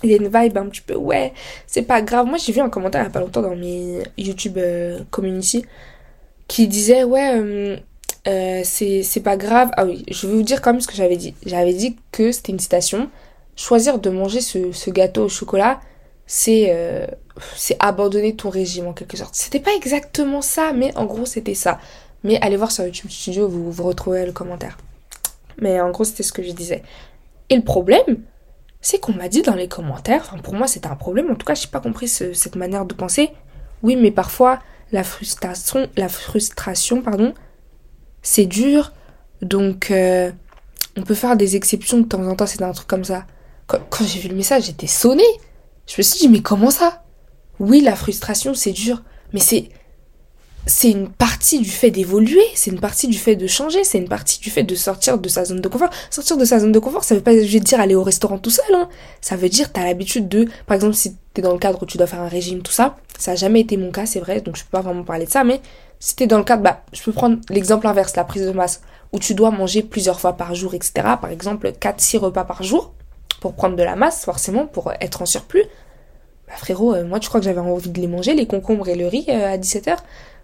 il 0.04 0.12
y 0.12 0.14
a 0.14 0.18
une 0.18 0.28
vibe 0.28 0.58
un 0.58 0.66
petit 0.66 0.82
peu, 0.82 0.96
ouais, 0.96 1.34
c'est 1.66 1.84
pas 1.84 2.02
grave. 2.02 2.28
Moi, 2.28 2.38
j'ai 2.38 2.52
vu 2.52 2.60
un 2.60 2.70
commentaire 2.70 3.02
il 3.02 3.06
y 3.06 3.08
a 3.08 3.10
pas 3.10 3.22
longtemps 3.22 3.42
dans 3.42 3.56
mes 3.56 4.04
YouTube 4.18 4.58
euh, 4.58 5.00
community 5.12 5.66
qui 6.48 6.68
disait, 6.68 7.04
ouais, 7.04 7.38
euh, 7.38 7.78
euh, 8.28 8.62
c'est 8.66 9.24
pas 9.24 9.38
grave. 9.38 9.70
Ah 9.78 9.86
oui, 9.86 10.04
je 10.10 10.28
vais 10.28 10.34
vous 10.34 10.44
dire 10.44 10.62
quand 10.62 10.74
même 10.74 10.82
ce 10.82 10.88
que 10.88 10.96
j'avais 10.96 11.16
dit. 11.16 11.34
J'avais 11.46 11.74
dit 11.74 11.96
que 12.12 12.32
c'était 12.32 12.52
une 12.52 12.60
citation. 12.60 13.10
Choisir 13.56 14.00
de 14.00 14.10
manger 14.10 14.42
ce 14.42 14.90
gâteau 14.90 15.26
au 15.26 15.30
chocolat, 15.30 15.80
c'est 16.26 17.08
c'est 17.56 17.76
abandonner 17.80 18.36
ton 18.36 18.50
régime 18.50 18.88
en 18.88 18.94
quelque 18.94 19.18
sorte. 19.18 19.36
C'était 19.36 19.60
pas 19.60 19.74
exactement 19.76 20.42
ça, 20.42 20.74
mais 20.74 20.96
en 20.96 21.06
gros, 21.06 21.26
c'était 21.26 21.56
ça. 21.56 21.80
Mais 22.24 22.40
allez 22.42 22.58
voir 22.58 22.72
sur 22.72 22.86
YouTube 22.86 23.10
Studio, 23.10 23.48
vous, 23.50 23.72
vous 23.72 23.84
retrouvez 23.84 24.26
le 24.26 24.32
commentaire. 24.32 24.78
Mais 25.60 25.82
en 25.82 25.92
gros, 25.92 26.04
c'était 26.04 26.24
ce 26.24 26.32
que 26.32 26.44
je 26.44 26.52
disais. 26.52 26.84
Et 27.50 27.56
le 27.56 27.64
problème, 27.64 28.24
c'est 28.84 29.00
qu'on 29.00 29.14
m'a 29.14 29.30
dit 29.30 29.42
dans 29.42 29.56
les 29.56 29.68
commentaires, 29.68 30.22
enfin 30.26 30.38
pour 30.38 30.54
moi 30.54 30.68
c'était 30.68 30.88
un 30.88 30.96
problème, 30.96 31.32
en 31.32 31.36
tout 31.36 31.46
cas 31.46 31.56
j'ai 31.56 31.70
pas 31.70 31.80
compris 31.80 32.08
cette 32.08 32.56
manière 32.56 32.86
de 32.86 32.94
penser. 32.94 33.32
Oui, 33.82 33.96
mais 33.96 34.12
parfois 34.12 34.60
la 34.92 35.04
frustration, 35.04 35.88
la 35.96 36.10
frustration, 36.10 37.02
pardon, 37.02 37.34
c'est 38.22 38.46
dur, 38.46 38.92
donc 39.42 39.90
euh, 39.90 40.32
on 40.98 41.02
peut 41.02 41.16
faire 41.16 41.38
des 41.38 41.56
exceptions 41.56 41.98
de 41.98 42.04
temps 42.06 42.28
en 42.28 42.36
temps, 42.36 42.46
c'est 42.46 42.62
un 42.62 42.74
truc 42.74 42.88
comme 42.88 43.06
ça. 43.06 43.26
Quand, 43.68 43.80
quand 43.90 44.06
j'ai 44.06 44.20
vu 44.20 44.28
le 44.28 44.36
message, 44.36 44.66
j'étais 44.66 44.88
sonnée. 44.88 45.24
Je 45.88 45.96
me 45.98 46.04
suis 46.04 46.20
dit 46.20 46.30
mais 46.30 46.42
comment 46.42 46.72
ça? 46.72 47.04
Oui, 47.60 47.82
la 47.82 47.96
frustration 47.96 48.54
c'est 48.54 48.72
dur, 48.72 49.04
mais 49.34 49.40
c'est 49.40 49.70
c'est 50.66 50.92
une 50.92 51.10
partie 51.10 51.60
du 51.60 51.70
fait 51.70 51.92
d'évoluer, 51.92 52.46
c'est 52.56 52.72
une 52.72 52.80
partie 52.80 53.08
du 53.08 53.18
fait 53.18 53.36
de 53.36 53.48
changer, 53.48 53.84
c'est 53.84 53.98
une 53.98 54.08
partie 54.08 54.40
du 54.40 54.50
fait 54.50 54.64
de 54.64 54.76
sortir 54.76 55.18
de 55.18 55.28
sa 55.28 55.44
zone 55.44 55.60
de 55.60 55.68
confort. 55.68 55.90
Sortir 56.10 56.38
de 56.38 56.46
sa 56.46 56.60
zone 56.60 56.72
de 56.72 56.80
confort, 56.80 57.04
ça 57.04 57.16
veut 57.16 57.22
pas 57.22 57.36
dire 57.36 57.80
aller 57.82 57.96
au 57.96 58.04
restaurant 58.04 58.38
tout 58.38 58.50
seul, 58.50 58.74
hein. 58.74 58.88
Ça 59.20 59.36
veut 59.36 59.50
dire 59.50 59.74
t'as 59.74 59.84
l'habitude 59.84 60.30
de, 60.30 60.48
par 60.66 60.76
exemple, 60.76 60.94
si 60.94 61.18
t'es 61.34 61.42
dans 61.42 61.52
le 61.52 61.60
cadre 61.60 61.84
où 61.84 61.86
tu 61.86 61.98
dois 61.98 62.08
faire 62.08 62.22
un 62.22 62.30
régime, 62.30 62.62
tout 62.62 62.72
ça, 62.72 62.96
ça 63.20 63.32
a 63.32 63.36
jamais 63.36 63.62
été 63.62 63.76
mon 63.76 63.92
cas, 63.92 64.06
c'est 64.06 64.20
vrai, 64.22 64.40
donc 64.40 64.56
je 64.56 64.64
peux 64.64 64.70
pas 64.72 64.82
vraiment 64.82 65.04
parler 65.04 65.26
de 65.26 65.32
ça, 65.32 65.44
mais 65.44 65.62
si 66.00 66.16
t'es 66.16 66.28
dans 66.28 66.38
le 66.38 66.44
cadre, 66.46 66.64
bah, 66.64 66.84
je 66.94 67.02
peux 67.02 67.12
prendre 67.12 67.40
l'exemple 67.50 67.86
inverse, 67.88 68.16
la 68.16 68.24
prise 68.24 68.46
de 68.46 68.52
masse, 68.52 68.82
où 69.12 69.20
tu 69.20 69.36
dois 69.36 69.52
manger 69.52 69.84
plusieurs 69.84 70.20
fois 70.20 70.34
par 70.34 70.56
jour, 70.56 70.74
etc. 70.74 70.94
Par 71.20 71.30
exemple, 71.30 71.72
4-6 71.72 72.18
repas 72.20 72.46
par 72.46 72.64
jour, 72.64 72.94
pour 73.44 73.56
prendre 73.56 73.76
de 73.76 73.84
la 73.84 73.98
masse, 73.98 74.24
forcément, 74.24 74.68
pour 74.68 74.94
être 75.02 75.22
en 75.22 75.26
surplus. 75.26 75.66
Bah 76.48 76.54
frérot, 76.56 76.96
euh, 76.96 77.04
moi 77.04 77.20
tu 77.20 77.28
crois 77.28 77.42
que 77.42 77.44
j'avais 77.44 77.60
envie 77.60 77.90
de 77.90 78.00
les 78.00 78.08
manger, 78.08 78.36
les 78.36 78.48
concombres 78.48 78.88
et 78.88 78.96
le 78.96 79.06
riz 79.06 79.26
euh, 79.28 79.54
à 79.54 79.58
17h 79.58 79.98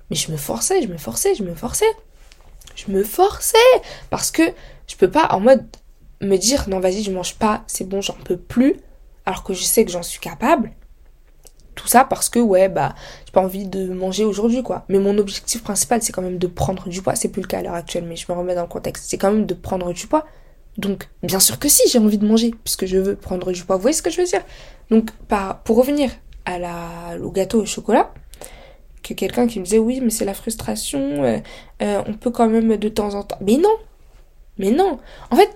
mais 0.09 0.17
je 0.17 0.33
me 0.33 0.37
forçais, 0.37 0.81
je 0.81 0.87
me 0.89 0.97
forçais, 0.97 1.33
je 1.33 1.43
me 1.43 1.55
forçais. 1.55 1.89
Je 2.75 2.91
me 2.91 3.03
forçais 3.05 3.57
parce 4.09 4.31
que 4.31 4.43
je 4.87 4.97
peux 4.97 5.09
pas 5.09 5.29
en 5.31 5.39
mode 5.39 5.65
me 6.19 6.35
dire 6.35 6.67
non 6.67 6.81
vas-y 6.81 7.03
je 7.03 7.11
mange 7.11 7.35
pas, 7.35 7.63
c'est 7.67 7.87
bon, 7.87 8.01
j'en 8.01 8.17
peux 8.25 8.35
plus 8.35 8.75
alors 9.25 9.43
que 9.43 9.53
je 9.53 9.63
sais 9.63 9.85
que 9.85 9.91
j'en 9.91 10.03
suis 10.03 10.19
capable. 10.19 10.73
Tout 11.75 11.87
ça 11.87 12.03
parce 12.03 12.27
que 12.27 12.39
ouais 12.39 12.67
bah 12.67 12.95
j'ai 13.25 13.31
pas 13.31 13.41
envie 13.41 13.65
de 13.65 13.93
manger 13.93 14.25
aujourd'hui 14.25 14.61
quoi. 14.61 14.83
Mais 14.89 14.99
mon 14.99 15.17
objectif 15.17 15.63
principal 15.63 16.01
c'est 16.01 16.11
quand 16.11 16.21
même 16.21 16.37
de 16.37 16.47
prendre 16.47 16.89
du 16.89 17.01
poids, 17.01 17.15
c'est 17.15 17.29
plus 17.29 17.43
le 17.43 17.47
cas 17.47 17.59
à 17.59 17.61
l'heure 17.61 17.75
actuelle 17.75 18.03
mais 18.03 18.17
je 18.17 18.29
me 18.29 18.37
remets 18.37 18.55
dans 18.55 18.63
le 18.63 18.67
contexte, 18.67 19.05
c'est 19.09 19.17
quand 19.17 19.31
même 19.31 19.45
de 19.45 19.53
prendre 19.53 19.93
du 19.93 20.05
poids. 20.05 20.25
Donc 20.79 21.09
bien 21.23 21.39
sûr 21.39 21.59
que 21.59 21.67
si 21.67 21.83
j'ai 21.89 21.99
envie 21.99 22.17
de 22.17 22.25
manger 22.25 22.53
puisque 22.63 22.85
je 22.85 22.97
veux 22.97 23.15
prendre 23.15 23.51
du 23.51 23.63
poids, 23.63 23.75
vous 23.75 23.81
voyez 23.81 23.95
ce 23.95 24.01
que 24.01 24.09
je 24.09 24.21
veux 24.21 24.27
dire? 24.27 24.43
Donc 24.89 25.11
pour 25.63 25.77
revenir 25.77 26.11
au 27.21 27.31
gâteau 27.31 27.61
au 27.61 27.65
chocolat, 27.65 28.11
que 29.03 29.13
quelqu'un 29.13 29.45
qui 29.45 29.59
me 29.59 29.65
disait 29.65 29.77
oui 29.77 29.99
mais 30.01 30.09
c'est 30.09 30.25
la 30.25 30.33
frustration, 30.33 31.23
euh, 31.23 31.37
euh, 31.81 32.01
on 32.07 32.13
peut 32.13 32.31
quand 32.31 32.49
même 32.49 32.77
de 32.77 32.89
temps 32.89 33.13
en 33.13 33.23
temps. 33.23 33.37
Mais 33.41 33.57
non 33.57 33.75
Mais 34.57 34.71
non 34.71 34.99
En 35.31 35.35
fait, 35.35 35.49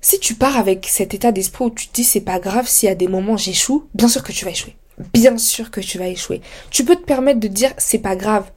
si 0.00 0.18
tu 0.18 0.34
pars 0.34 0.56
avec 0.56 0.86
cet 0.86 1.14
état 1.14 1.32
d'esprit 1.32 1.64
où 1.64 1.70
tu 1.70 1.88
te 1.88 1.94
dis 1.94 2.04
c'est 2.04 2.20
pas 2.20 2.40
grave 2.40 2.66
si 2.66 2.88
à 2.88 2.94
des 2.94 3.08
moments 3.08 3.36
j'échoue, 3.36 3.88
bien 3.94 4.08
sûr 4.08 4.22
que 4.22 4.32
tu 4.32 4.44
vas 4.44 4.50
échouer. 4.50 4.76
Bien 5.12 5.38
sûr 5.38 5.70
que 5.70 5.80
tu 5.80 5.98
vas 5.98 6.08
échouer. 6.08 6.40
Tu 6.70 6.84
peux 6.84 6.96
te 6.96 7.04
permettre 7.04 7.38
de 7.38 7.48
dire 7.48 7.72
c'est 7.78 8.00
pas 8.00 8.16
grave. 8.16 8.50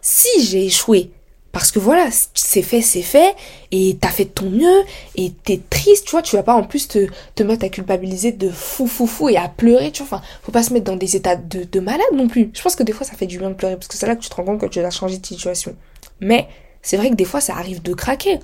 Si 0.00 0.44
j'ai 0.44 0.64
échoué, 0.64 1.10
parce 1.54 1.70
que 1.70 1.78
voilà, 1.78 2.08
c'est 2.34 2.62
fait, 2.62 2.82
c'est 2.82 3.00
fait, 3.00 3.36
et 3.70 3.96
t'as 4.00 4.08
fait 4.08 4.24
ton 4.24 4.50
mieux, 4.50 4.82
et 5.14 5.30
t'es 5.30 5.60
triste, 5.70 6.06
tu 6.06 6.10
vois, 6.10 6.20
tu 6.20 6.34
vas 6.34 6.42
pas 6.42 6.54
en 6.54 6.64
plus 6.64 6.88
te, 6.88 7.06
te 7.36 7.44
mettre 7.44 7.64
à 7.64 7.68
culpabiliser 7.68 8.32
de 8.32 8.50
fou, 8.50 8.88
fou, 8.88 9.06
fou, 9.06 9.28
et 9.28 9.36
à 9.36 9.48
pleurer, 9.48 9.92
tu 9.92 10.02
vois, 10.02 10.18
enfin, 10.18 10.26
faut 10.42 10.50
pas 10.50 10.64
se 10.64 10.72
mettre 10.72 10.86
dans 10.86 10.96
des 10.96 11.14
états 11.14 11.36
de, 11.36 11.62
de 11.62 11.80
malade 11.80 12.08
non 12.12 12.26
plus. 12.26 12.50
Je 12.52 12.60
pense 12.60 12.74
que 12.74 12.82
des 12.82 12.92
fois, 12.92 13.06
ça 13.06 13.14
fait 13.14 13.28
du 13.28 13.38
bien 13.38 13.50
de 13.50 13.54
pleurer, 13.54 13.76
parce 13.76 13.86
que 13.86 13.96
c'est 13.96 14.08
là 14.08 14.16
que 14.16 14.20
tu 14.20 14.28
te 14.28 14.34
rends 14.34 14.42
compte 14.42 14.60
que 14.60 14.66
tu 14.66 14.80
as 14.80 14.90
changé 14.90 15.16
de 15.16 15.24
situation. 15.24 15.76
Mais, 16.20 16.48
c'est 16.82 16.96
vrai 16.96 17.10
que 17.10 17.14
des 17.14 17.24
fois, 17.24 17.40
ça 17.40 17.54
arrive 17.54 17.80
de 17.82 17.94
craquer. 17.94 18.40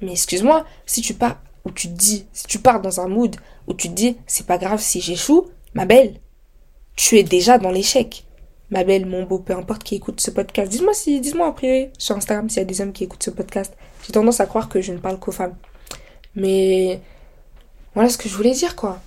Mais 0.00 0.12
excuse-moi, 0.12 0.64
si 0.86 1.00
tu 1.00 1.12
pars, 1.12 1.40
où 1.64 1.72
tu 1.72 1.88
dis, 1.88 2.24
si 2.32 2.46
tu 2.46 2.60
pars 2.60 2.80
dans 2.80 3.00
un 3.00 3.08
mood, 3.08 3.34
où 3.66 3.74
tu 3.74 3.88
te 3.88 3.94
dis, 3.94 4.16
c'est 4.28 4.46
pas 4.46 4.58
grave 4.58 4.80
si 4.80 5.00
j'échoue, 5.00 5.48
ma 5.74 5.86
belle, 5.86 6.20
tu 6.94 7.18
es 7.18 7.24
déjà 7.24 7.58
dans 7.58 7.72
l'échec 7.72 8.25
ma 8.70 8.84
belle, 8.84 9.06
mon 9.06 9.22
beau, 9.24 9.38
peu 9.38 9.54
importe 9.54 9.84
qui 9.84 9.96
écoute 9.96 10.20
ce 10.20 10.30
podcast. 10.30 10.70
Dites-moi 10.70 10.94
si, 10.94 11.20
dites-moi 11.20 11.46
en 11.46 11.52
privé 11.52 11.90
sur 11.98 12.16
Instagram 12.16 12.48
s'il 12.48 12.58
y 12.58 12.62
a 12.62 12.64
des 12.64 12.80
hommes 12.80 12.92
qui 12.92 13.04
écoutent 13.04 13.22
ce 13.22 13.30
podcast. 13.30 13.72
J'ai 14.04 14.12
tendance 14.12 14.40
à 14.40 14.46
croire 14.46 14.68
que 14.68 14.80
je 14.80 14.92
ne 14.92 14.98
parle 14.98 15.18
qu'aux 15.18 15.32
femmes. 15.32 15.54
Mais 16.34 17.00
voilà 17.94 18.10
ce 18.10 18.18
que 18.18 18.28
je 18.28 18.36
voulais 18.36 18.52
dire, 18.52 18.76
quoi. 18.76 19.00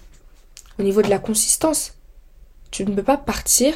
Au 0.80 0.84
niveau 0.84 1.02
de 1.02 1.10
la 1.10 1.20
consistance, 1.20 1.94
tu 2.72 2.86
ne 2.86 2.96
peux 2.96 3.04
pas 3.04 3.18
partir 3.18 3.74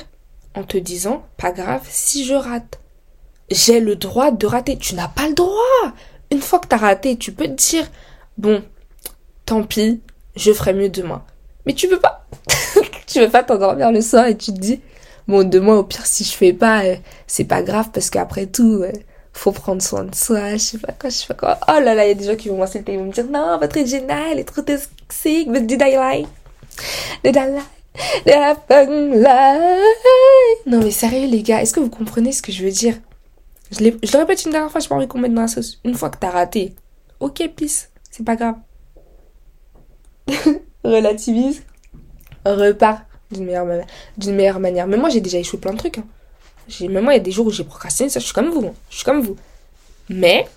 en 0.56 0.64
te 0.64 0.78
disant, 0.78 1.24
pas 1.38 1.52
grave 1.52 1.86
si 1.90 2.26
je 2.26 2.34
rate. 2.34 2.80
J'ai 3.50 3.80
le 3.80 3.96
droit 3.96 4.32
de 4.32 4.46
rater. 4.48 4.78
Tu 4.78 4.96
n'as 4.96 5.08
pas 5.08 5.28
le 5.28 5.34
droit. 5.34 5.94
Une 6.32 6.42
fois 6.42 6.60
que 6.60 6.68
tu 6.68 6.76
as 6.76 6.80
raté, 6.80 7.18
tu 7.18 7.32
peux 7.32 7.46
te 7.46 7.70
dire, 7.70 7.86
bon, 8.38 8.64
tant 9.46 9.64
pis, 9.64 10.02
je 10.36 10.52
ferai 10.54 10.74
mieux 10.74 10.90
demain. 10.90 11.24
Mais 11.66 11.74
tu 11.74 11.88
peux 11.88 12.00
pas. 12.00 12.26
tu 13.08 13.20
veux 13.20 13.30
pas 13.30 13.44
t'endormir 13.44 13.92
le 13.92 14.02
soir 14.02 14.28
et 14.28 14.38
tu 14.38 14.54
te 14.54 14.60
dis, 14.60 14.82
bon, 15.28 15.48
demain, 15.48 15.76
au 15.76 15.84
pire, 15.84 16.06
si 16.06 16.24
je 16.24 16.32
fais 16.32 16.54
pas, 16.54 16.84
euh, 16.84 16.96
c'est 17.28 17.46
pas 17.46 17.62
grave 17.62 17.90
parce 17.94 18.10
qu'après 18.10 18.46
tout, 18.48 18.82
euh, 18.84 18.92
faut 19.34 19.52
prendre 19.52 19.82
soin 19.82 20.04
de 20.04 20.16
soi, 20.16 20.54
je 20.54 20.58
sais 20.58 20.78
pas 20.78 20.94
quoi, 20.94 21.10
je 21.10 21.16
sais 21.16 21.28
pas 21.28 21.34
quoi. 21.34 21.60
Oh 21.68 21.80
là 21.80 21.96
là, 21.96 22.06
il 22.06 22.10
y 22.10 22.12
a 22.12 22.16
des 22.16 22.26
gens 22.26 22.36
qui 22.36 22.50
vont 22.50 22.58
m'insulter, 22.58 22.94
ils 22.94 23.00
vont 23.00 23.06
me 23.06 23.12
dire, 23.12 23.26
non, 23.26 23.58
votre 23.60 23.80
Regina, 23.80 24.32
elle 24.32 24.40
est 24.40 24.44
trop 24.44 24.62
toxique, 24.62 25.52
but 25.52 25.66
did 25.66 25.82
I 25.82 25.96
lie? 25.96 26.28
Did 27.24 27.36
I 27.36 27.50
lie? 27.50 27.64
Did? 28.26 28.34
Non 30.66 30.80
mais 30.80 30.92
sérieux 30.92 31.28
les 31.28 31.44
gars, 31.44 31.62
est-ce 31.62 31.74
que 31.74 31.80
vous 31.80 31.90
comprenez 31.90 32.32
ce 32.32 32.42
que 32.42 32.52
je 32.52 32.64
veux 32.64 32.72
dire? 32.72 32.96
Je, 33.72 33.78
je 33.78 33.84
le 34.14 34.18
répète 34.18 34.46
une 34.46 34.52
dernière 34.52 34.72
fois, 34.72 34.82
je 34.82 34.88
pas 34.88 34.96
envie 34.96 35.08
qu'on 35.08 35.20
mette 35.20 35.34
dans 35.34 35.42
la 35.42 35.48
sauce. 35.48 35.80
Une 35.84 35.96
fois 35.96 36.10
que 36.10 36.18
t'as 36.18 36.30
raté, 36.30 36.76
ok, 37.20 37.50
peace, 37.56 37.90
c'est 38.10 38.24
pas 38.24 38.36
grave. 38.36 38.56
Relativise, 40.84 41.64
repars 42.46 43.02
d'une 43.32 43.46
meilleure, 43.46 43.66
meilleure 44.18 44.60
manière. 44.60 44.88
Mais 44.88 44.98
moi, 44.98 45.10
j'ai 45.10 45.22
déjà 45.22 45.38
échoué 45.38 45.60
plein 45.60 45.74
de 45.74 45.78
trucs. 45.78 45.98
Hein. 45.98 46.06
Même 46.82 47.04
moi, 47.04 47.14
il 47.14 47.18
y 47.18 47.20
a 47.20 47.24
des 47.24 47.32
jours 47.32 47.48
où 47.48 47.52
j'ai 47.52 47.64
procrastiné, 47.64 48.10
ça, 48.10 48.20
je 48.20 48.26
suis 48.26 48.34
comme 48.34 48.50
vous. 48.50 48.74
Je 48.90 48.96
suis 48.96 49.06
comme 49.06 49.22
vous. 49.22 49.36
Mais, 50.10 50.48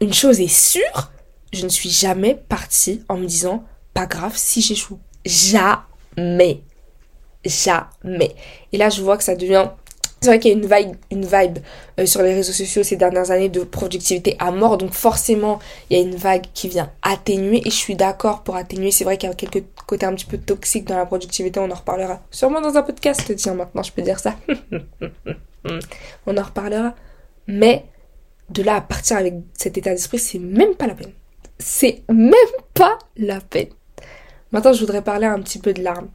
une 0.00 0.14
chose 0.14 0.40
est 0.40 0.48
sûre, 0.48 1.10
je 1.52 1.64
ne 1.64 1.68
suis 1.68 1.90
jamais 1.90 2.34
partie 2.34 3.02
en 3.08 3.16
me 3.16 3.26
disant, 3.26 3.64
pas 3.94 4.06
grave 4.06 4.34
si 4.36 4.62
j'échoue. 4.62 4.98
Jamais. 5.24 6.62
Jamais. 7.44 8.34
Et 8.72 8.78
là, 8.78 8.90
je 8.90 9.02
vois 9.02 9.16
que 9.16 9.24
ça 9.24 9.34
devient 9.34 9.68
c'est 10.20 10.30
vrai 10.30 10.40
qu'il 10.40 10.50
y 10.50 10.54
a 10.54 10.80
une 11.10 11.24
vibe, 11.24 11.58
euh, 12.00 12.06
sur 12.06 12.22
les 12.22 12.34
réseaux 12.34 12.52
sociaux 12.52 12.82
ces 12.82 12.96
dernières 12.96 13.30
années 13.30 13.48
de 13.48 13.62
productivité 13.62 14.36
à 14.40 14.50
mort, 14.50 14.76
donc 14.76 14.92
forcément 14.92 15.60
il 15.88 15.96
y 15.96 16.00
a 16.00 16.02
une 16.02 16.16
vague 16.16 16.46
qui 16.54 16.68
vient 16.68 16.90
atténuer 17.02 17.60
et 17.64 17.70
je 17.70 17.76
suis 17.76 17.94
d'accord 17.94 18.42
pour 18.42 18.56
atténuer. 18.56 18.90
C'est 18.90 19.04
vrai 19.04 19.16
qu'il 19.16 19.28
y 19.28 19.32
a 19.32 19.34
quelques 19.36 19.64
côtés 19.86 20.06
un 20.06 20.14
petit 20.14 20.26
peu 20.26 20.38
toxiques 20.38 20.86
dans 20.86 20.96
la 20.96 21.06
productivité, 21.06 21.60
on 21.60 21.70
en 21.70 21.74
reparlera 21.74 22.20
sûrement 22.30 22.60
dans 22.60 22.76
un 22.76 22.82
podcast, 22.82 23.32
tiens 23.36 23.54
maintenant 23.54 23.82
je 23.82 23.92
peux 23.92 24.02
dire 24.02 24.18
ça. 24.18 24.34
on 26.26 26.36
en 26.36 26.42
reparlera. 26.42 26.94
Mais 27.46 27.84
de 28.50 28.62
là 28.62 28.76
à 28.76 28.80
partir 28.80 29.18
avec 29.18 29.34
cet 29.54 29.78
état 29.78 29.90
d'esprit, 29.90 30.18
c'est 30.18 30.40
même 30.40 30.74
pas 30.74 30.88
la 30.88 30.94
peine. 30.94 31.12
C'est 31.60 32.02
même 32.08 32.32
pas 32.74 32.98
la 33.16 33.40
peine. 33.40 33.68
Maintenant 34.50 34.72
je 34.72 34.80
voudrais 34.80 35.02
parler 35.02 35.26
un 35.26 35.40
petit 35.40 35.60
peu 35.60 35.72
de 35.72 35.82
larmes. 35.82 36.08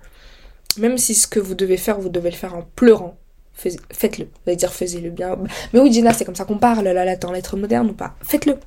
Même 0.78 0.98
si 0.98 1.16
ce 1.16 1.28
que 1.28 1.40
vous 1.40 1.56
devez 1.56 1.78
faire, 1.78 2.00
vous 2.00 2.10
devez 2.10 2.32
le 2.32 2.36
faire 2.36 2.56
en 2.56 2.64
pleurant 2.76 3.18
faites-le. 3.54 4.26
Vous 4.26 4.42
allez 4.48 4.56
dire 4.56 4.74
faisez-le 4.74 5.10
bien. 5.10 5.38
Mais 5.74 5.80
oui, 5.80 5.92
Gina, 5.92 6.14
c'est 6.14 6.26
comme 6.26 6.36
ça 6.36 6.46
qu'on 6.46 6.58
parle, 6.58 6.86
là, 6.86 7.06
là, 7.06 7.16
dans 7.16 7.32
l'être 7.32 7.56
moderne 7.58 7.90
ou 7.90 7.94
pas? 7.94 8.16
Faites-le. 8.22 8.58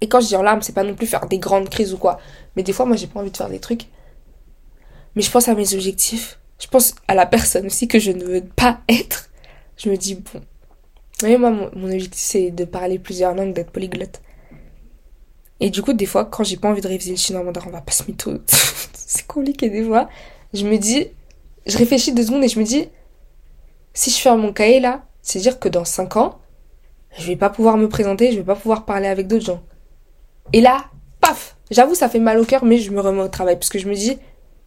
Et 0.00 0.08
quand 0.08 0.20
je 0.20 0.28
dis 0.28 0.36
en 0.36 0.42
larmes, 0.42 0.62
c'est 0.62 0.74
pas 0.74 0.84
non 0.84 0.94
plus 0.94 1.06
faire 1.06 1.26
des 1.26 1.38
grandes 1.38 1.68
crises 1.68 1.92
ou 1.92 1.98
quoi. 1.98 2.18
Mais 2.56 2.62
des 2.62 2.72
fois, 2.72 2.86
moi, 2.86 2.96
j'ai 2.96 3.06
pas 3.06 3.20
envie 3.20 3.30
de 3.30 3.36
faire 3.36 3.48
des 3.48 3.58
trucs. 3.58 3.86
Mais 5.14 5.22
je 5.22 5.30
pense 5.30 5.48
à 5.48 5.54
mes 5.54 5.74
objectifs. 5.74 6.38
Je 6.60 6.66
pense 6.66 6.94
à 7.06 7.14
la 7.14 7.26
personne 7.26 7.66
aussi 7.66 7.88
que 7.88 7.98
je 7.98 8.12
ne 8.12 8.24
veux 8.24 8.42
pas 8.42 8.80
être. 8.88 9.28
Je 9.76 9.90
me 9.90 9.96
dis, 9.96 10.14
bon. 10.14 10.40
Voyez, 11.20 11.36
moi, 11.36 11.50
mon, 11.50 11.84
objectif, 11.84 12.20
c'est 12.20 12.50
de 12.50 12.64
parler 12.64 12.98
plusieurs 12.98 13.34
langues, 13.34 13.52
d'être 13.52 13.70
polyglotte. 13.70 14.20
Et 15.60 15.70
du 15.70 15.82
coup, 15.82 15.92
des 15.92 16.06
fois, 16.06 16.24
quand 16.24 16.44
j'ai 16.44 16.56
pas 16.56 16.68
envie 16.70 16.80
de 16.80 16.86
réviser 16.86 17.10
le 17.10 17.16
chinois 17.16 17.42
mandarin, 17.42 17.66
on 17.68 17.72
va 17.72 17.80
pas 17.80 17.90
se 17.90 18.04
mytho. 18.04 18.38
c'est 18.92 19.26
compliqué 19.26 19.70
des 19.70 19.84
fois. 19.84 20.08
Je 20.54 20.64
me 20.64 20.78
dis, 20.78 21.08
je 21.66 21.76
réfléchis 21.76 22.12
deux 22.12 22.24
secondes 22.24 22.44
et 22.44 22.48
je 22.48 22.60
me 22.60 22.64
dis, 22.64 22.88
si 23.94 24.10
je 24.10 24.18
ferme 24.18 24.40
mon 24.40 24.52
cahier 24.52 24.80
là, 24.80 25.02
c'est 25.22 25.38
dire 25.38 25.58
que 25.58 25.68
dans 25.68 25.84
5 25.84 26.16
ans, 26.16 26.38
je 27.18 27.26
vais 27.26 27.36
pas 27.36 27.50
pouvoir 27.50 27.76
me 27.76 27.88
présenter, 27.88 28.32
je 28.32 28.38
vais 28.38 28.44
pas 28.44 28.54
pouvoir 28.54 28.84
parler 28.84 29.08
avec 29.08 29.26
d'autres 29.26 29.44
gens. 29.44 29.62
Et 30.52 30.60
là, 30.60 30.84
paf 31.20 31.56
J'avoue, 31.70 31.94
ça 31.94 32.08
fait 32.08 32.18
mal 32.18 32.38
au 32.38 32.44
cœur, 32.44 32.64
mais 32.64 32.78
je 32.78 32.90
me 32.90 33.00
remets 33.00 33.22
au 33.22 33.28
travail 33.28 33.56
parce 33.56 33.68
que 33.68 33.78
je 33.78 33.88
me 33.88 33.94
dis, 33.94 34.18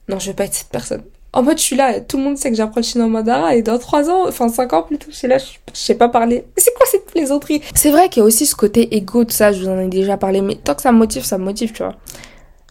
non, 0.08 0.20
je 0.20 0.28
vais 0.28 0.36
pas 0.36 0.46
être 0.46 0.54
cette 0.54 0.70
personne. 0.70 1.04
En 1.34 1.44
mode, 1.44 1.58
je 1.58 1.64
suis 1.64 1.76
là, 1.76 2.00
tout 2.02 2.18
le 2.18 2.24
monde 2.24 2.38
sait 2.38 2.52
que 2.52 2.58
j'apprends 2.58 2.82
le 2.82 2.86
chinois 2.86 3.08
mandarin 3.08 3.50
et 3.50 3.62
dans 3.62 3.80
3 3.80 4.10
ans, 4.10 4.28
enfin 4.28 4.50
5 4.50 4.74
ans 4.74 4.84
plutôt, 4.84 5.08
je 5.10 5.16
suis 5.16 5.28
là, 5.28 5.38
je, 5.38 5.46
sais 5.74 5.96
pas 5.96 6.10
parler. 6.10 6.46
C'est 6.58 6.74
quoi 6.76 6.86
cette 6.86 7.06
plaisanterie? 7.06 7.62
C'est 7.74 7.90
vrai 7.90 8.10
qu'il 8.10 8.20
y 8.20 8.24
a 8.24 8.26
aussi 8.26 8.46
ce 8.46 8.56
côté 8.56 8.96
égo, 8.96 9.24
tout 9.24 9.32
ça, 9.32 9.52
je 9.52 9.64
vous 9.64 9.70
en 9.70 9.80
ai 9.80 9.88
déjà 9.88 10.18
parlé, 10.18 10.42
mais 10.42 10.56
tant 10.56 10.76
que 10.76 10.82
ça 10.82 10.92
me 10.92 10.98
motive, 10.98 11.24
ça 11.24 11.38
me 11.38 11.46
motive, 11.46 11.72
tu 11.72 11.84
vois. 11.84 11.96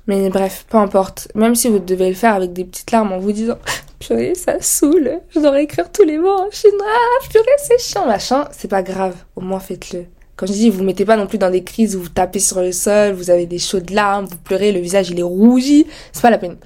Mais 0.07 0.29
bref, 0.29 0.66
peu 0.68 0.77
importe. 0.77 1.29
Même 1.35 1.55
si 1.55 1.68
vous 1.68 1.79
devez 1.79 2.09
le 2.09 2.14
faire 2.14 2.35
avec 2.35 2.53
des 2.53 2.64
petites 2.64 2.90
larmes 2.90 3.12
en 3.12 3.18
vous 3.18 3.33
disant 3.33 3.57
purée, 4.00 4.34
ça 4.34 4.60
saoule, 4.60 5.20
je 5.28 5.38
dois 5.38 5.60
écrire 5.60 5.92
tous 5.92 6.02
les 6.02 6.18
mots 6.18 6.28
en 6.28 6.50
chinois, 6.50 6.86
purée, 7.30 7.44
c'est 7.58 7.78
chiant, 7.78 8.06
machin, 8.06 8.48
c'est 8.50 8.68
pas 8.68 8.82
grave, 8.82 9.14
au 9.36 9.40
moins 9.40 9.60
faites-le. 9.60 10.06
Quand 10.36 10.46
je 10.46 10.52
dis, 10.52 10.70
vous 10.70 10.82
mettez 10.82 11.04
pas 11.04 11.16
non 11.16 11.26
plus 11.26 11.38
dans 11.38 11.50
des 11.50 11.62
crises 11.62 11.94
où 11.94 12.00
vous 12.00 12.08
tapez 12.08 12.40
sur 12.40 12.60
le 12.60 12.72
sol, 12.72 13.12
vous 13.12 13.30
avez 13.30 13.46
des 13.46 13.58
chaudes 13.58 13.90
larmes, 13.90 14.24
vous 14.24 14.38
pleurez, 14.38 14.72
le 14.72 14.80
visage 14.80 15.10
il 15.10 15.20
est 15.20 15.22
rougi, 15.22 15.86
c'est 16.12 16.22
pas 16.22 16.30
la 16.30 16.38
peine. 16.38 16.56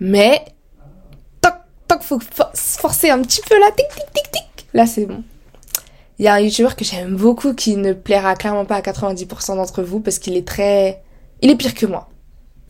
Mais, 0.00 0.42
toc, 1.42 1.52
toc, 1.86 2.02
faut 2.02 2.18
forcer 2.54 3.10
un 3.10 3.20
petit 3.20 3.42
peu 3.42 3.58
là, 3.60 3.70
tic, 3.76 3.86
tic, 3.88 4.12
tic, 4.14 4.30
tic, 4.32 4.66
là 4.72 4.86
c'est 4.86 5.04
bon. 5.04 5.22
Il 6.18 6.24
y 6.24 6.28
a 6.28 6.34
un 6.34 6.40
youtubeur 6.40 6.76
que 6.76 6.84
j'aime 6.84 7.16
beaucoup 7.16 7.54
qui 7.54 7.76
ne 7.76 7.94
plaira 7.94 8.36
clairement 8.36 8.66
pas 8.66 8.76
à 8.76 8.82
90% 8.82 9.56
d'entre 9.56 9.82
vous 9.82 10.00
parce 10.00 10.18
qu'il 10.18 10.36
est 10.36 10.46
très... 10.46 11.02
Il 11.40 11.50
est 11.50 11.56
pire 11.56 11.72
que 11.72 11.86
moi. 11.86 12.10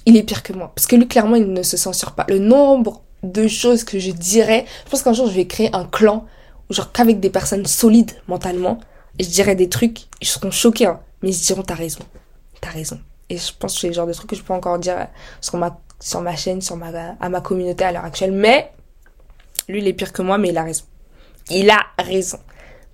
Il 0.06 0.16
est 0.16 0.22
pire 0.22 0.44
que 0.44 0.52
moi. 0.52 0.70
Parce 0.72 0.86
que 0.86 0.94
lui, 0.94 1.08
clairement, 1.08 1.34
il 1.34 1.52
ne 1.52 1.64
se 1.64 1.76
censure 1.76 2.12
pas. 2.12 2.24
Le 2.28 2.38
nombre 2.38 3.02
de 3.22 3.48
choses 3.48 3.84
que 3.84 3.98
je 3.98 4.10
dirais. 4.10 4.64
Je 4.84 4.90
pense 4.90 5.02
qu'un 5.02 5.12
jour 5.12 5.26
je 5.26 5.34
vais 5.34 5.46
créer 5.46 5.74
un 5.74 5.84
clan, 5.84 6.26
genre 6.70 6.92
qu'avec 6.92 7.20
des 7.20 7.30
personnes 7.30 7.66
solides 7.66 8.12
mentalement, 8.28 8.78
et 9.18 9.24
je 9.24 9.28
dirais 9.28 9.54
des 9.54 9.68
trucs, 9.68 10.02
ils 10.20 10.26
seront 10.26 10.50
choqués, 10.50 10.86
hein, 10.86 11.00
mais 11.22 11.30
ils 11.30 11.40
diront 11.40 11.62
t'as 11.62 11.74
raison, 11.74 12.00
t'as 12.60 12.70
raison. 12.70 13.00
Et 13.28 13.36
je 13.36 13.52
pense 13.58 13.74
que 13.74 13.80
c'est 13.80 13.88
le 13.88 13.92
genre 13.92 14.06
de 14.06 14.12
trucs 14.12 14.30
que 14.30 14.36
je 14.36 14.42
peux 14.42 14.52
encore 14.52 14.78
dire 14.78 15.06
sur 15.40 15.56
ma, 15.56 15.78
sur 16.00 16.20
ma 16.20 16.34
chaîne, 16.34 16.60
sur 16.60 16.76
ma, 16.76 16.90
à 17.20 17.28
ma 17.28 17.40
communauté 17.40 17.84
à 17.84 17.92
l'heure 17.92 18.04
actuelle. 18.04 18.32
Mais, 18.32 18.72
lui 19.68 19.80
il 19.80 19.88
est 19.88 19.92
pire 19.92 20.12
que 20.12 20.22
moi, 20.22 20.38
mais 20.38 20.48
il 20.48 20.58
a 20.58 20.64
raison. 20.64 20.84
Il 21.50 21.70
a 21.70 21.80
raison. 21.98 22.38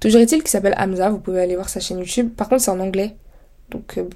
Toujours 0.01 0.21
est-il 0.21 0.41
qu'il 0.41 0.49
s'appelle 0.49 0.75
Hamza, 0.79 1.09
vous 1.09 1.19
pouvez 1.19 1.41
aller 1.41 1.55
voir 1.55 1.69
sa 1.69 1.81
chaîne 1.81 1.99
YouTube. 1.99 2.35
Par 2.35 2.49
contre 2.49 2.63
c'est 2.63 2.71
en 2.71 2.81
anglais. 2.81 3.17
Donc 3.71 3.97
euh, 3.99 4.09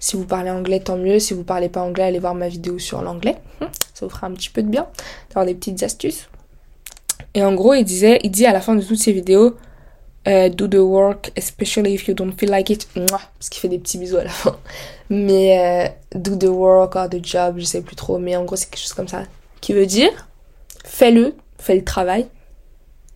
si 0.00 0.16
vous 0.16 0.24
parlez 0.24 0.50
anglais, 0.50 0.80
tant 0.80 0.96
mieux. 0.96 1.20
Si 1.20 1.34
vous 1.34 1.44
parlez 1.44 1.68
pas 1.68 1.82
anglais, 1.82 2.04
allez 2.04 2.18
voir 2.18 2.34
ma 2.34 2.48
vidéo 2.48 2.78
sur 2.78 3.02
l'anglais. 3.02 3.36
Hum, 3.60 3.68
ça 3.94 4.06
vous 4.06 4.10
fera 4.10 4.26
un 4.26 4.32
petit 4.32 4.48
peu 4.48 4.62
de 4.62 4.68
bien 4.68 4.86
d'avoir 5.28 5.46
des 5.46 5.54
petites 5.54 5.82
astuces. 5.82 6.28
Et 7.34 7.44
en 7.44 7.54
gros, 7.54 7.74
il 7.74 7.84
disait, 7.84 8.18
il 8.24 8.30
dit 8.30 8.46
à 8.46 8.52
la 8.52 8.60
fin 8.60 8.74
de 8.74 8.82
toutes 8.82 8.98
ses 8.98 9.12
vidéos, 9.12 9.56
euh, 10.26 10.48
do 10.48 10.66
the 10.66 10.76
work, 10.76 11.32
especially 11.36 11.92
if 11.92 12.08
you 12.08 12.14
don't 12.14 12.32
feel 12.36 12.50
like 12.50 12.70
it. 12.70 12.88
Parce 12.94 13.50
qu'il 13.50 13.60
fait 13.60 13.68
des 13.68 13.78
petits 13.78 13.98
bisous 13.98 14.16
à 14.16 14.24
la 14.24 14.30
fin. 14.30 14.56
Mais 15.10 15.94
euh, 16.14 16.18
do 16.18 16.34
the 16.34 16.50
work 16.50 16.96
or 16.96 17.08
the 17.08 17.24
job, 17.24 17.56
je 17.58 17.64
sais 17.64 17.82
plus 17.82 17.96
trop. 17.96 18.18
Mais 18.18 18.34
en 18.36 18.44
gros, 18.44 18.56
c'est 18.56 18.70
quelque 18.70 18.80
chose 18.80 18.94
comme 18.94 19.08
ça. 19.08 19.24
Qui 19.60 19.74
veut 19.74 19.86
dire, 19.86 20.28
fais-le, 20.84 21.34
fais 21.58 21.76
le 21.76 21.84
travail. 21.84 22.26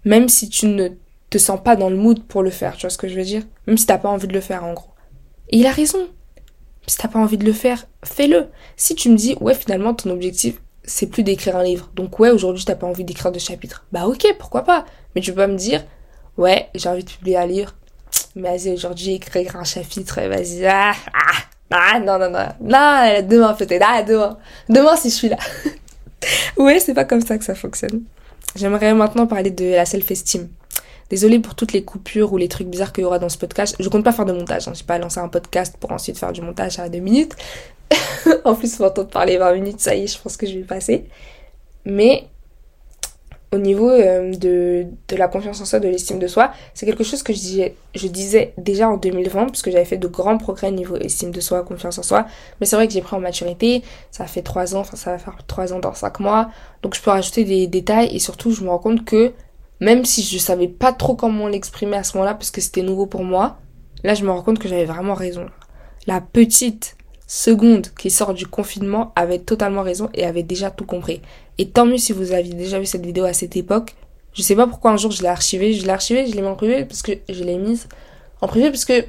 Même 0.04 0.28
si 0.28 0.50
tu 0.50 0.66
ne 0.66 0.90
te 1.30 1.38
sens 1.38 1.58
pas 1.62 1.76
dans 1.76 1.88
le 1.88 1.96
mood 1.96 2.22
pour 2.22 2.42
le 2.42 2.50
faire. 2.50 2.76
Tu 2.76 2.82
vois 2.82 2.90
ce 2.90 2.98
que 2.98 3.08
je 3.08 3.14
veux 3.14 3.24
dire? 3.24 3.42
Même 3.66 3.78
si 3.78 3.86
t'as 3.86 3.96
pas 3.96 4.10
envie 4.10 4.28
de 4.28 4.34
le 4.34 4.42
faire, 4.42 4.64
en 4.64 4.74
gros. 4.74 4.90
Et 5.48 5.58
il 5.58 5.66
a 5.66 5.72
raison. 5.72 6.08
Si 6.86 6.98
t'as 6.98 7.08
pas 7.08 7.18
envie 7.18 7.38
de 7.38 7.44
le 7.44 7.52
faire, 7.52 7.86
fais-le. 8.04 8.48
Si 8.76 8.94
tu 8.94 9.08
me 9.08 9.16
dis, 9.16 9.36
ouais, 9.40 9.54
finalement, 9.54 9.94
ton 9.94 10.10
objectif, 10.10 10.60
c'est 10.84 11.06
plus 11.06 11.22
d'écrire 11.22 11.56
un 11.56 11.64
livre. 11.64 11.90
Donc, 11.94 12.18
ouais, 12.18 12.30
aujourd'hui, 12.30 12.64
t'as 12.64 12.74
pas 12.74 12.86
envie 12.86 13.04
d'écrire 13.04 13.32
de 13.32 13.38
chapitres. 13.38 13.84
Bah, 13.92 14.06
ok, 14.06 14.26
pourquoi 14.38 14.62
pas. 14.62 14.84
Mais 15.14 15.22
tu 15.22 15.32
peux 15.32 15.38
pas 15.38 15.46
me 15.46 15.56
dire, 15.56 15.84
ouais, 16.36 16.68
j'ai 16.74 16.88
envie 16.88 17.04
de 17.04 17.10
publier 17.10 17.38
un 17.38 17.46
livre. 17.46 17.74
Mais 18.36 18.56
vas-y, 18.56 18.72
aujourd'hui, 18.72 19.14
écrire 19.14 19.56
un 19.56 19.64
chapitre, 19.64 20.20
vas-y. 20.20 20.66
Ah, 20.66 20.92
ah, 21.14 21.42
ah, 21.70 22.00
non, 22.00 22.18
non, 22.18 22.30
non. 22.30 22.46
Non, 22.60 23.26
demain 23.26 23.54
peut-être. 23.54 23.84
Ah, 23.86 24.02
demain. 24.02 24.38
Demain, 24.68 24.96
si 24.96 25.10
je 25.10 25.14
suis 25.14 25.28
là. 25.28 25.38
ouais, 26.56 26.80
c'est 26.80 26.94
pas 26.94 27.04
comme 27.04 27.20
ça 27.20 27.38
que 27.38 27.44
ça 27.44 27.54
fonctionne. 27.54 28.02
J'aimerais 28.56 28.94
maintenant 28.94 29.26
parler 29.26 29.50
de 29.50 29.72
la 29.72 29.84
self-esteem. 29.84 30.48
Désolée 31.10 31.38
pour 31.38 31.54
toutes 31.54 31.72
les 31.72 31.84
coupures 31.84 32.32
ou 32.32 32.36
les 32.36 32.48
trucs 32.48 32.68
bizarres 32.68 32.92
qu'il 32.92 33.02
y 33.02 33.04
aura 33.04 33.18
dans 33.18 33.28
ce 33.28 33.38
podcast. 33.38 33.76
Je 33.78 33.88
compte 33.88 34.04
pas 34.04 34.12
faire 34.12 34.24
de 34.24 34.32
montage. 34.32 34.68
Hein. 34.68 34.72
J'ai 34.74 34.84
pas 34.84 34.98
lancé 34.98 35.20
un 35.20 35.28
podcast 35.28 35.76
pour 35.78 35.92
ensuite 35.92 36.18
faire 36.18 36.32
du 36.32 36.40
montage 36.40 36.78
à 36.78 36.88
deux 36.88 36.98
minutes. 36.98 37.34
en 38.44 38.54
plus, 38.54 38.80
on 38.80 38.84
de 38.88 39.02
parler 39.04 39.36
20 39.36 39.54
minutes, 39.54 39.80
ça 39.80 39.94
y 39.94 40.04
est, 40.04 40.06
je 40.06 40.20
pense 40.20 40.36
que 40.36 40.46
je 40.46 40.54
vais 40.58 40.64
passer. 40.64 41.06
Mais 41.84 42.28
au 43.54 43.58
niveau 43.58 43.88
euh, 43.88 44.34
de, 44.34 44.86
de, 45.08 45.16
la 45.16 45.28
confiance 45.28 45.60
en 45.60 45.64
soi, 45.64 45.78
de 45.78 45.88
l'estime 45.88 46.18
de 46.18 46.26
soi, 46.26 46.52
c'est 46.74 46.86
quelque 46.86 47.04
chose 47.04 47.22
que 47.22 47.32
je 47.32 48.08
disais, 48.08 48.52
déjà 48.58 48.88
en 48.88 48.96
2020, 48.96 49.46
puisque 49.46 49.70
j'avais 49.70 49.84
fait 49.84 49.96
de 49.96 50.08
grands 50.08 50.38
progrès 50.38 50.68
au 50.68 50.72
niveau 50.72 50.96
estime 50.96 51.30
de 51.30 51.40
soi, 51.40 51.62
confiance 51.62 51.98
en 51.98 52.02
soi. 52.02 52.26
Mais 52.60 52.66
c'est 52.66 52.76
vrai 52.76 52.88
que 52.88 52.92
j'ai 52.92 53.00
pris 53.00 53.14
en 53.14 53.20
maturité, 53.20 53.82
ça 54.10 54.26
fait 54.26 54.42
3 54.42 54.74
ans, 54.74 54.84
ça 54.84 55.12
va 55.12 55.18
faire 55.18 55.36
3 55.46 55.72
ans 55.72 55.78
dans 55.78 55.94
5 55.94 56.20
mois. 56.20 56.50
Donc 56.82 56.94
je 56.94 57.02
peux 57.02 57.10
rajouter 57.10 57.44
des 57.44 57.66
détails 57.66 58.14
et 58.14 58.18
surtout 58.18 58.50
je 58.50 58.62
me 58.62 58.70
rends 58.70 58.78
compte 58.78 59.04
que 59.04 59.32
même 59.80 60.04
si 60.04 60.22
je 60.22 60.38
savais 60.38 60.68
pas 60.68 60.92
trop 60.92 61.14
comment 61.14 61.48
l'exprimer 61.48 61.96
à 61.96 62.04
ce 62.04 62.16
moment-là 62.16 62.34
parce 62.34 62.50
que 62.50 62.60
c'était 62.60 62.82
nouveau 62.82 63.06
pour 63.06 63.24
moi, 63.24 63.58
là 64.02 64.14
je 64.14 64.24
me 64.24 64.30
rends 64.30 64.42
compte 64.42 64.58
que 64.58 64.68
j'avais 64.68 64.84
vraiment 64.84 65.14
raison. 65.14 65.46
La 66.06 66.20
petite 66.20 66.96
seconde 67.26 67.88
qui 67.98 68.10
sort 68.10 68.34
du 68.34 68.46
confinement 68.46 69.12
avait 69.16 69.38
totalement 69.38 69.82
raison 69.82 70.08
et 70.14 70.24
avait 70.24 70.42
déjà 70.42 70.70
tout 70.70 70.84
compris. 70.84 71.20
Et 71.58 71.68
tant 71.68 71.86
mieux 71.86 71.98
si 71.98 72.12
vous 72.12 72.32
aviez 72.32 72.54
déjà 72.54 72.78
vu 72.78 72.86
cette 72.86 73.04
vidéo 73.04 73.24
à 73.24 73.32
cette 73.32 73.56
époque. 73.56 73.94
Je 74.32 74.42
sais 74.42 74.56
pas 74.56 74.66
pourquoi 74.66 74.90
un 74.90 74.96
jour 74.96 75.10
je 75.10 75.22
l'ai 75.22 75.28
archivée. 75.28 75.72
Je 75.72 75.84
l'ai 75.84 75.90
archivée, 75.90 76.26
je 76.26 76.34
l'ai 76.34 76.42
mis 76.42 76.48
en 76.48 76.56
privé 76.56 76.84
parce 76.84 77.02
que 77.02 77.12
je 77.28 77.44
l'ai 77.44 77.56
mise 77.56 77.88
en 78.40 78.48
privé 78.48 78.70
parce 78.70 78.84
que 78.84 79.04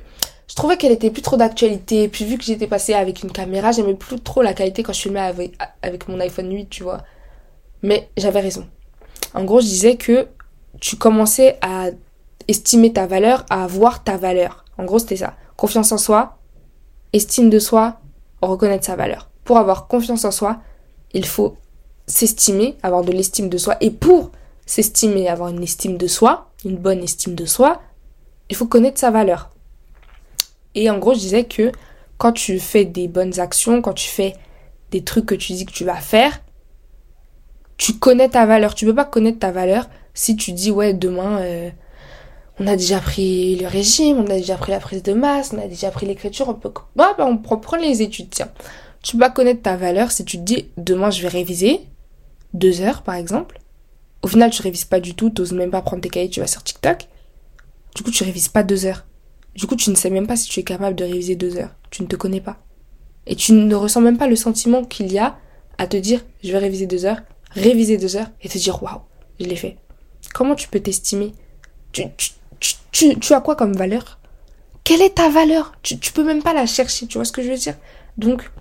je 0.48 0.56
trouvais 0.56 0.78
qu'elle 0.78 0.92
était 0.92 1.10
plus 1.10 1.24
trop 1.24 1.38
d'actualité. 1.38 2.08
Puis 2.08 2.26
vu 2.26 2.38
que 2.38 2.44
j'étais 2.44 2.68
passée 2.68 2.94
avec 2.94 3.24
une 3.24 3.32
caméra, 3.32 3.72
j'aimais 3.72 3.96
plus 3.96 4.20
trop 4.20 4.42
la 4.42 4.54
qualité 4.54 4.84
quand 4.84 4.94
je 4.94 5.02
filmais 5.02 5.20
avec, 5.20 5.54
avec 5.82 6.08
mon 6.08 6.20
iPhone 6.20 6.52
8, 6.54 6.70
tu 6.70 6.84
vois. 6.84 7.04
Mais 7.82 8.10
j'avais 8.18 8.40
raison. 8.40 8.68
En 9.34 9.44
gros, 9.44 9.60
je 9.60 9.66
disais 9.66 9.98
que 9.98 10.28
tu 10.80 10.96
commençais 10.96 11.58
à 11.62 11.88
estimer 12.48 12.94
ta 12.94 13.08
valeur, 13.08 13.46
à 13.50 13.68
voir 13.68 14.04
ta 14.04 14.18
valeur. 14.18 14.66
En 14.78 14.86
gros, 14.86 15.00
c'était 15.00 15.18
ça. 15.18 15.36
Confiance 15.58 15.92
en 15.92 15.98
soi, 15.98 16.38
estime 17.14 17.50
de 17.50 17.60
soi, 17.60 18.00
reconnaître 18.42 18.86
sa 18.86 18.96
valeur. 18.96 19.30
Pour 19.44 19.58
avoir 19.58 19.88
confiance 19.88 20.26
en 20.26 20.32
soi, 20.32 20.60
il 21.14 21.26
faut 21.26 21.58
s'estimer, 22.08 22.78
avoir 22.84 23.04
de 23.04 23.12
l'estime 23.12 23.50
de 23.50 23.58
soi. 23.58 23.78
Et 23.82 23.92
pour 23.92 24.32
s'estimer, 24.66 25.30
avoir 25.30 25.50
une 25.50 25.64
estime 25.64 25.98
de 25.98 26.08
soi, 26.08 26.50
une 26.66 26.78
bonne 26.78 27.04
estime 27.04 27.36
de 27.36 27.46
soi, 27.46 27.82
il 28.50 28.56
faut 28.56 28.68
connaître 28.68 29.00
sa 29.00 29.12
valeur. 29.12 29.50
Et 30.76 30.90
en 30.90 30.98
gros, 30.98 31.14
je 31.14 31.20
disais 31.20 31.46
que 31.46 31.72
quand 32.18 32.34
tu 32.34 32.60
fais 32.60 32.86
des 32.86 33.08
bonnes 33.08 33.40
actions, 33.40 33.82
quand 33.82 33.94
tu 33.94 34.10
fais 34.10 34.36
des 34.92 35.04
trucs 35.04 35.26
que 35.26 35.36
tu 35.36 35.54
dis 35.54 35.66
que 35.66 35.72
tu 35.72 35.86
vas 35.86 35.96
faire, 35.96 36.42
tu 37.78 37.94
connais 37.94 38.30
ta 38.30 38.46
valeur. 38.46 38.76
Tu 38.76 38.86
peux 38.86 38.96
pas 38.96 39.06
connaître 39.06 39.40
ta 39.40 39.52
valeur 39.52 39.88
si 40.16 40.36
tu 40.36 40.54
dis 40.54 40.72
ouais 40.72 40.94
demain 40.94 41.38
euh, 41.42 41.70
on 42.58 42.68
a 42.68 42.78
déjà 42.78 43.00
pris 43.00 43.58
le 43.58 43.68
régime, 43.68 44.18
on 44.18 44.26
a 44.26 44.38
déjà 44.38 44.56
pris 44.56 44.72
la 44.72 44.80
prise 44.80 45.04
de 45.04 45.14
masse, 45.14 45.52
on 45.54 45.60
a 45.62 45.68
déjà 45.68 45.92
pris 45.92 46.06
l'écriture, 46.06 46.48
on 46.50 46.54
peut 46.54 46.72
bah, 46.96 47.14
bah 47.18 47.28
on 47.28 47.38
prend 47.38 47.76
les 47.76 48.02
études 48.02 48.30
tiens. 48.32 48.50
Tu 49.04 49.18
pas 49.18 49.30
connaître 49.30 49.62
ta 49.62 49.76
valeur 49.76 50.12
si 50.12 50.26
tu 50.26 50.38
te 50.38 50.42
dis 50.42 50.72
demain 50.78 51.12
je 51.12 51.22
vais 51.22 51.28
réviser 51.28 51.82
deux 52.54 52.82
heures 52.82 53.04
par 53.04 53.16
exemple. 53.16 53.60
Au 54.24 54.28
final 54.28 54.50
tu 54.50 54.62
révises 54.62 54.86
pas 54.86 55.02
du 55.02 55.14
tout, 55.14 55.30
t'oses 55.30 55.52
même 55.52 55.70
pas 55.70 55.82
prendre 55.82 56.02
tes 56.02 56.10
cahiers, 56.10 56.30
tu 56.30 56.40
vas 56.40 56.48
sur 56.48 56.64
TikTok. 56.64 57.08
Du 57.94 58.04
coup 58.04 58.12
tu 58.12 58.24
révises 58.24 58.48
pas 58.48 58.64
deux 58.64 58.86
heures. 58.86 59.06
Du 59.54 59.68
coup 59.68 59.76
tu 59.76 59.90
ne 59.90 59.96
sais 59.96 60.10
même 60.10 60.28
pas 60.28 60.38
si 60.38 60.50
tu 60.50 60.62
es 60.62 60.64
capable 60.64 60.96
de 60.96 61.04
réviser 61.04 61.36
deux 61.36 61.58
heures. 61.58 61.76
Tu 61.92 62.02
ne 62.02 62.08
te 62.08 62.16
connais 62.16 62.42
pas. 62.42 62.58
Et 63.28 63.36
tu 63.36 63.52
ne 63.52 63.76
ressens 63.76 64.02
même 64.02 64.18
pas 64.18 64.28
le 64.28 64.36
sentiment 64.36 64.86
qu'il 64.86 65.12
y 65.12 65.20
a 65.20 65.38
à 65.78 65.88
te 65.88 65.98
dire 65.98 66.22
je 66.42 66.54
vais 66.54 66.58
réviser 66.58 66.88
deux 66.88 67.06
heures, 67.06 67.22
réviser 67.52 67.98
deux 67.98 68.16
heures 68.16 68.30
et 68.42 68.48
te 68.48 68.58
dire 68.58 68.82
waouh, 68.82 69.02
je 69.42 69.46
l'ai 69.46 69.58
fait. 69.58 69.78
Comment 70.36 70.56
tu 70.56 70.68
peux 70.68 70.82
t'estimer 70.82 71.34
tu, 72.92 73.34
as 73.34 73.40
quoi 73.40 73.56
comme 73.56 73.74
valeur? 73.74 74.20
Quelle 74.84 75.02
est 75.02 75.16
ta 75.16 75.30
valeur? 75.30 75.72
Tu, 75.82 75.98
tu 75.98 76.12
peux 76.12 76.26
même 76.26 76.44
pas 76.44 76.54
la 76.54 76.66
chercher, 76.66 77.08
tu 77.08 77.18
vois 77.18 77.24
ce 77.24 77.32
que 77.32 77.42
je 77.42 77.50
veux 77.50 77.58
dire? 77.58 77.76
Donc, 78.18 78.52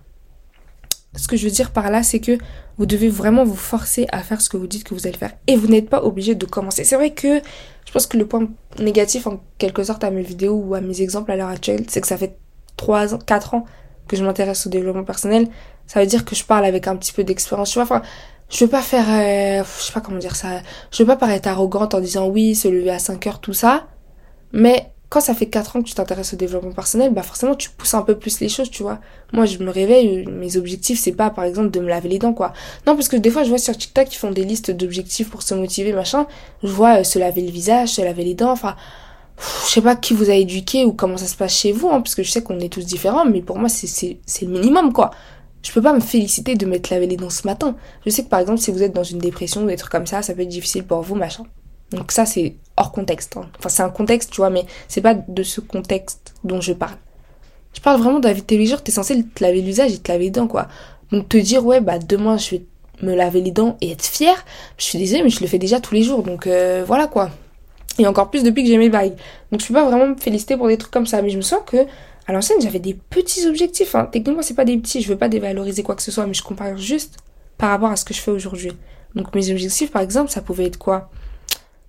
ce 1.17 1.27
que 1.27 1.37
je 1.37 1.45
veux 1.45 1.51
dire 1.51 1.73
par 1.73 1.91
là, 1.91 2.05
c'est 2.05 2.21
que 2.21 2.39
vous 2.79 2.87
devez 2.87 3.09
vraiment 3.09 3.45
vous 3.45 3.57
forcer 3.57 4.07
à 4.13 4.23
faire 4.23 4.41
ce 4.41 4.49
que 4.49 4.57
vous 4.57 4.69
dites 4.69 4.85
que 4.85 4.95
vous 4.95 5.09
allez 5.09 5.19
faire. 5.19 5.33
Et 5.49 5.57
vous 5.57 5.67
n'êtes 5.67 5.91
pas 5.91 6.05
obligé 6.05 6.37
de 6.37 6.47
commencer. 6.47 6.85
C'est 6.85 6.95
vrai 6.95 7.11
que 7.11 7.41
je 7.87 7.93
pense 7.93 8.07
que 8.07 8.17
le 8.17 8.29
point 8.29 8.49
négatif, 8.79 9.27
en 9.27 9.43
quelque 9.59 9.83
sorte, 9.83 10.05
à 10.05 10.13
mes 10.13 10.23
vidéos 10.23 10.55
ou 10.55 10.77
à 10.77 10.81
mes 10.81 11.03
exemples 11.03 11.33
à 11.33 11.37
l'heure 11.37 11.49
actuelle, 11.49 11.87
c'est 11.89 12.01
que 12.01 12.07
ça 12.07 12.17
fait 12.17 12.39
3 12.77 13.15
ans, 13.15 13.19
4 13.19 13.55
ans 13.55 13.65
que 14.07 14.17
je 14.17 14.25
m'intéresse 14.25 14.65
au 14.69 14.71
développement 14.71 15.03
personnel. 15.03 15.49
Ça 15.89 15.99
veut 15.99 16.07
dire 16.07 16.25
que 16.25 16.37
je 16.37 16.45
parle 16.45 16.67
avec 16.67 16.87
un 16.87 16.95
petit 16.95 17.13
peu 17.13 17.25
d'expérience. 17.25 17.73
Tu 17.73 17.83
vois, 17.83 18.03
je 18.55 18.65
veux 18.65 18.71
pas 18.71 18.83
faire, 18.83 19.07
euh, 19.09 19.65
je 19.79 19.83
sais 19.83 19.93
pas 19.93 20.01
comment 20.01 20.19
dire 20.19 20.37
ça, 20.37 20.61
je 20.93 21.03
veux 21.03 21.07
pas 21.07 21.17
paraître 21.17 21.49
arrogante 21.49 21.95
en 21.95 22.01
disant 22.01 22.29
oui, 22.29 22.55
se 22.55 22.69
lever 22.69 22.91
à 22.91 23.01
5 23.01 23.27
heures, 23.27 23.41
tout 23.41 23.53
ça. 23.53 23.89
Mais 24.53 24.93
quand 25.09 25.21
ça 25.21 25.35
fait 25.35 25.47
4 25.47 25.77
ans 25.77 25.83
que 25.83 25.89
tu 25.89 25.95
t'intéresses 25.95 26.35
au 26.35 26.37
développement 26.37 26.73
personnel, 26.73 27.13
bah 27.13 27.23
forcément 27.23 27.57
tu 27.57 27.71
pousses 27.71 27.95
un 27.95 28.03
peu 28.03 28.17
plus 28.17 28.39
les 28.39 28.49
choses, 28.49 28.71
tu 28.71 28.85
vois. 28.85 29.01
Moi 29.33 29.45
je 29.47 29.59
me 29.59 29.71
réveille, 29.71 30.25
mes 30.27 30.57
objectifs 30.57 31.01
c'est 31.01 31.13
pas 31.13 31.31
par 31.31 31.45
exemple 31.45 31.71
de 31.71 31.81
me 31.81 31.89
laver 31.89 32.09
les 32.09 32.21
dents 32.21 32.33
quoi. 32.33 32.53
Non 32.87 32.95
parce 32.95 33.09
que 33.09 33.17
des 33.17 33.31
fois 33.31 33.43
je 33.43 33.49
vois 33.49 33.59
sur 33.59 33.77
TikTok 33.77 34.07
qui 34.07 34.17
font 34.17 34.31
des 34.31 34.45
listes 34.45 34.71
d'objectifs 34.71 35.31
pour 35.31 35.43
se 35.43 35.55
motiver 35.55 35.93
machin, 35.93 36.27
je 36.63 36.69
vois 36.69 37.01
euh, 37.01 37.05
se 37.05 37.19
laver 37.19 37.43
le 37.43 37.51
visage, 37.51 37.89
se 37.89 38.03
laver 38.03 38.23
les 38.23 38.35
dents, 38.35 38.53
enfin 38.53 38.77
je 39.67 39.73
sais 39.73 39.83
pas 39.83 39.97
qui 39.97 40.15
vous 40.15 40.31
a 40.31 40.35
éduqué 40.35 40.85
ou 40.85 40.93
comment 40.93 41.17
ça 41.17 41.27
se 41.27 41.35
passe 41.35 41.59
chez 41.59 41.73
vous, 41.73 41.89
hein, 41.89 42.01
parce 42.01 42.15
que 42.15 42.23
je 42.23 42.31
sais 42.31 42.45
qu'on 42.45 42.61
est 42.61 42.73
tous 42.73 42.87
différents, 42.87 43.25
mais 43.25 43.43
pour 43.43 43.59
moi 43.59 43.69
c'est 43.69 43.89
c'est 43.89 44.45
le 44.45 44.53
minimum 44.53 44.93
quoi 44.93 45.11
je 45.65 45.73
peux 45.73 45.83
pas 45.83 45.95
me 45.95 46.01
féliciter 46.01 46.55
de 46.55 46.67
m'être 46.67 46.91
lavé 46.91 47.07
les 47.07 47.17
dents 47.17 47.31
ce 47.31 47.47
matin. 47.47 47.75
Je 48.05 48.11
sais 48.11 48.23
que 48.23 48.29
par 48.29 48.39
exemple, 48.39 48.61
si 48.61 48.71
vous 48.71 48.83
êtes 48.83 48.93
dans 48.93 49.03
une 49.03 49.19
dépression 49.19 49.65
ou 49.65 49.67
des 49.67 49.77
trucs 49.77 49.91
comme 49.91 50.07
ça, 50.07 50.23
ça 50.23 50.35
peut 50.35 50.43
être 50.43 50.49
difficile 50.49 50.85
pour 50.85 51.01
vous, 51.01 51.15
machin. 51.15 51.45
Donc 51.91 52.13
ça, 52.13 52.27
c'est 52.27 52.57
hors 52.77 52.93
contexte. 52.93 53.37
Hein. 53.37 53.49
Enfin, 53.59 53.71
c'est 53.71 53.83
un 53.83 53.89
contexte, 53.89 54.31
tu 54.31 54.37
vois, 54.37 54.51
mais 54.51 54.67
c'est 54.89 55.01
pas 55.01 55.15
de 55.15 55.43
ce 55.43 55.61
contexte 55.61 56.35
dont 56.45 56.61
je 56.61 56.75
parle. 56.75 56.97
Je 57.73 57.81
parle 57.81 58.01
vraiment 58.01 58.21
de 58.21 58.29
la 58.29 58.35
vie 58.35 58.43
de 58.43 58.47
tous 58.47 58.55
les 58.57 58.67
jours, 58.67 58.83
t'es 58.83 58.93
censé 58.93 59.25
te 59.25 59.43
laver 59.43 59.63
l'usage 59.63 59.93
et 59.93 59.99
te 59.99 60.13
laver 60.13 60.25
les 60.25 60.31
dents, 60.31 60.47
quoi. 60.47 60.69
Donc 61.11 61.29
te 61.31 61.39
dire, 61.39 61.65
ouais, 61.65 61.81
bah 61.81 61.99
demain, 61.99 62.37
je 62.37 62.51
vais 62.51 62.65
me 63.03 63.15
laver 63.15 63.41
les 63.41 63.51
dents 63.51 63.77
et 63.81 63.93
être 63.93 64.05
fière, 64.05 64.45
je 64.77 64.85
suis 64.85 64.99
désolée, 64.99 65.23
mais 65.23 65.31
je 65.31 65.41
le 65.41 65.47
fais 65.47 65.59
déjà 65.59 65.81
tous 65.81 65.95
les 65.95 66.03
jours, 66.03 66.23
donc 66.23 66.47
euh, 66.47 66.85
voilà, 66.87 67.07
quoi. 67.07 67.31
Et 67.99 68.07
encore 68.07 68.31
plus 68.31 68.43
depuis 68.43 68.65
que 68.65 68.69
j'ai 68.69 68.77
mes 68.77 68.91
bagues. 68.91 69.15
Donc 69.51 69.61
je 69.61 69.67
peux 69.67 69.75
pas 69.75 69.89
vraiment 69.89 70.09
me 70.09 70.17
féliciter 70.17 70.57
pour 70.57 70.69
des 70.69 70.77
trucs 70.77 70.93
comme 70.93 71.07
ça, 71.07 71.23
mais 71.23 71.31
je 71.31 71.37
me 71.37 71.43
sens 71.43 71.61
que 71.67 71.87
à 72.27 72.33
l'ancienne, 72.33 72.61
j'avais 72.61 72.79
des 72.79 72.95
petits 72.95 73.47
objectifs. 73.47 73.95
Hein. 73.95 74.09
Techniquement, 74.11 74.43
c'est 74.43 74.55
pas 74.55 74.65
des 74.65 74.77
petits. 74.79 75.03
Je 75.03 75.09
veux 75.09 75.19
pas 75.19 75.29
dévaloriser 75.29 75.83
quoi 75.83 75.95
que 75.95 76.03
ce 76.03 76.11
soit, 76.11 76.27
mais 76.27 76.35
je 76.35 76.43
compare 76.43 76.77
juste 76.77 77.19
par 77.59 77.71
rapport 77.71 77.91
à 77.91 77.97
ce 77.97 78.05
que 78.05 78.15
je 78.15 78.21
fais 78.21 78.31
aujourd'hui. 78.31 78.73
Donc 79.15 79.35
mes 79.35 79.51
objectifs, 79.51 79.91
par 79.91 80.03
exemple, 80.03 80.31
ça 80.31 80.41
pouvait 80.41 80.67
être 80.67 80.79
quoi? 80.79 81.11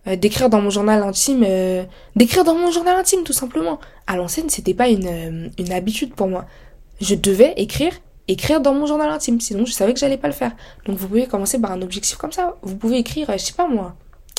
Euh, 0.08 0.16
D'écrire 0.16 0.50
dans 0.50 0.62
mon 0.62 0.70
journal 0.70 1.02
intime. 1.04 1.44
Euh, 1.48 1.84
d'écrire 2.16 2.44
dans 2.44 2.56
mon 2.56 2.72
journal 2.72 2.98
intime, 2.98 3.24
tout 3.24 3.34
simplement. 3.34 3.80
À 4.08 4.18
l'ancienne, 4.18 4.50
c'était 4.50 4.74
pas 4.74 4.90
une, 4.90 5.08
euh, 5.08 5.50
une 5.58 5.72
habitude 5.72 6.14
pour 6.14 6.28
moi. 6.28 6.46
Je 7.02 7.16
devais 7.16 7.54
écrire 7.58 7.94
écrire 8.28 8.62
dans 8.62 8.74
mon 8.74 8.86
journal 8.86 9.10
intime, 9.10 9.40
sinon 9.40 9.66
je 9.66 9.72
savais 9.72 9.94
que 9.94 10.00
j'allais 10.00 10.18
pas 10.18 10.28
le 10.28 10.34
faire. 10.34 10.52
Donc 10.86 10.98
vous 10.98 11.08
pouvez 11.08 11.28
commencer 11.28 11.60
par 11.60 11.72
un 11.72 11.82
objectif 11.82 12.18
comme 12.18 12.32
ça. 12.32 12.56
Vous 12.62 12.76
pouvez 12.76 12.98
écrire, 12.98 13.32
je 13.32 13.38
sais 13.38 13.54
pas 13.54 13.68
moi, 13.68 13.96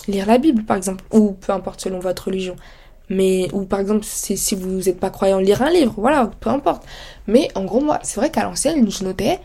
lire 0.08 0.26
la 0.26 0.38
Bible 0.38 0.64
par 0.64 0.76
exemple, 0.76 1.04
ou 1.12 1.32
peu 1.32 1.52
importe 1.52 1.80
selon 1.80 1.98
votre 1.98 2.26
religion. 2.26 2.56
Mais, 3.08 3.48
ou 3.52 3.64
par 3.64 3.80
exemple, 3.80 4.04
si, 4.04 4.36
si 4.36 4.54
vous 4.54 4.82
n'êtes 4.82 4.98
pas 4.98 5.10
croyant, 5.10 5.38
lire 5.38 5.62
un 5.62 5.70
livre, 5.70 5.94
voilà, 5.96 6.30
peu 6.40 6.50
importe. 6.50 6.84
Mais 7.26 7.48
en 7.54 7.64
gros, 7.64 7.80
moi, 7.80 8.00
c'est 8.02 8.16
vrai 8.16 8.30
qu'à 8.30 8.44
l'ancienne, 8.44 8.90
je 8.90 9.04
notais 9.04 9.38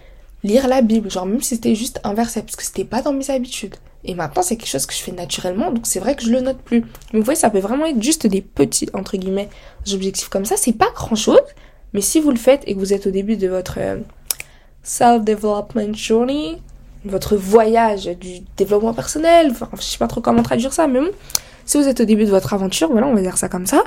lire 0.43 0.67
la 0.67 0.81
Bible, 0.81 1.11
genre 1.11 1.25
même 1.25 1.41
si 1.41 1.55
c'était 1.55 1.75
juste 1.75 1.99
un 2.03 2.13
verset, 2.13 2.41
parce 2.41 2.55
que 2.55 2.63
c'était 2.63 2.85
pas 2.85 3.01
dans 3.01 3.13
mes 3.13 3.29
habitudes. 3.29 3.75
Et 4.03 4.15
maintenant, 4.15 4.41
c'est 4.41 4.57
quelque 4.57 4.69
chose 4.69 4.87
que 4.87 4.93
je 4.93 4.99
fais 4.99 5.11
naturellement, 5.11 5.71
donc 5.71 5.85
c'est 5.85 5.99
vrai 5.99 6.15
que 6.15 6.23
je 6.23 6.31
le 6.31 6.41
note 6.41 6.57
plus. 6.57 6.81
Mais 7.13 7.19
vous 7.19 7.25
voyez, 7.25 7.39
ça 7.39 7.51
peut 7.51 7.59
vraiment 7.59 7.85
être 7.85 8.01
juste 8.01 8.25
des 8.25 8.41
petits, 8.41 8.89
entre 8.93 9.17
guillemets, 9.17 9.49
objectifs 9.93 10.29
comme 10.29 10.45
ça. 10.45 10.57
C'est 10.57 10.73
pas 10.73 10.89
grand 10.95 11.15
chose, 11.15 11.41
mais 11.93 12.01
si 12.01 12.19
vous 12.19 12.31
le 12.31 12.37
faites 12.37 12.63
et 12.65 12.73
que 12.73 12.79
vous 12.79 12.93
êtes 12.93 13.05
au 13.05 13.11
début 13.11 13.37
de 13.37 13.47
votre 13.47 13.75
euh, 13.77 13.97
self-development 14.81 15.93
journey, 15.93 16.57
votre 17.05 17.35
voyage 17.35 18.05
du 18.05 18.41
développement 18.57 18.93
personnel, 18.93 19.49
enfin, 19.51 19.69
je 19.75 19.81
sais 19.81 19.97
pas 19.97 20.07
trop 20.07 20.21
comment 20.21 20.43
traduire 20.43 20.73
ça, 20.73 20.87
mais 20.87 20.99
bon, 20.99 21.11
si 21.65 21.77
vous 21.77 21.87
êtes 21.87 21.99
au 21.99 22.05
début 22.05 22.25
de 22.25 22.29
votre 22.29 22.53
aventure, 22.53 22.91
voilà, 22.91 23.07
on 23.07 23.13
va 23.13 23.21
dire 23.21 23.37
ça 23.37 23.49
comme 23.49 23.65
ça, 23.65 23.83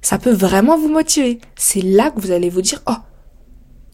ça 0.00 0.18
peut 0.18 0.32
vraiment 0.32 0.78
vous 0.78 0.88
motiver. 0.88 1.40
C'est 1.56 1.82
là 1.82 2.10
que 2.10 2.20
vous 2.20 2.30
allez 2.30 2.50
vous 2.50 2.62
dire, 2.62 2.82
oh, 2.86 2.96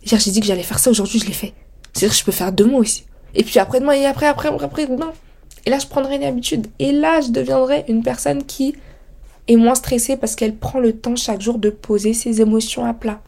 hier 0.05 0.21
j'ai 0.21 0.31
dit 0.31 0.41
que 0.41 0.47
j'allais 0.47 0.63
faire 0.63 0.79
ça, 0.79 0.91
aujourd'hui 0.91 1.19
je 1.19 1.27
l'ai 1.27 1.33
fait. 1.33 1.55
C'est-à-dire 1.93 2.11
que 2.11 2.19
je 2.19 2.25
peux 2.25 2.33
faire 2.33 2.53
deux 2.53 2.65
mois 2.65 2.81
aussi. 2.81 3.05
Et 3.35 3.45
puis 3.45 3.59
après-demain, 3.59 3.93
et 3.93 4.07
après, 4.07 4.27
après, 4.27 4.49
après, 4.49 4.65
après, 4.65 4.87
non. 4.87 5.13
Et 5.67 5.71
là, 5.71 5.79
je 5.79 5.87
prendrai 5.87 6.17
une 6.17 6.25
habitude. 6.25 6.69
Et 6.79 6.93
là, 6.93 7.21
je 7.21 7.31
deviendrai 7.31 7.85
une 7.89 8.03
personne 8.03 8.45
qui 8.45 8.75
est 9.47 9.57
moins 9.57 9.75
stressée 9.75 10.17
parce 10.17 10.35
qu'elle 10.37 10.57
prend 10.57 10.81
le 10.81 10.97
temps 10.97 11.17
chaque 11.17 11.41
jour 11.41 11.59
de 11.59 11.71
poser 11.71 12.15
ses 12.15 12.41
émotions 12.41 12.85
à 12.85 12.95
plat. 12.95 13.21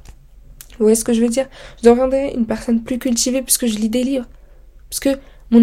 Vous 0.78 0.86
voyez 0.86 0.94
ce 0.94 1.04
que 1.04 1.12
je 1.12 1.20
veux 1.20 1.28
dire? 1.28 1.46
Je 1.82 1.88
deviendrai 1.88 2.32
une 2.34 2.46
personne 2.46 2.82
plus 2.82 2.98
cultivée 2.98 3.42
puisque 3.42 3.66
je 3.66 3.76
lis 3.76 3.88
des 3.88 4.02
livres. 4.02 4.26
Parce 4.88 5.00
mon 5.52 5.62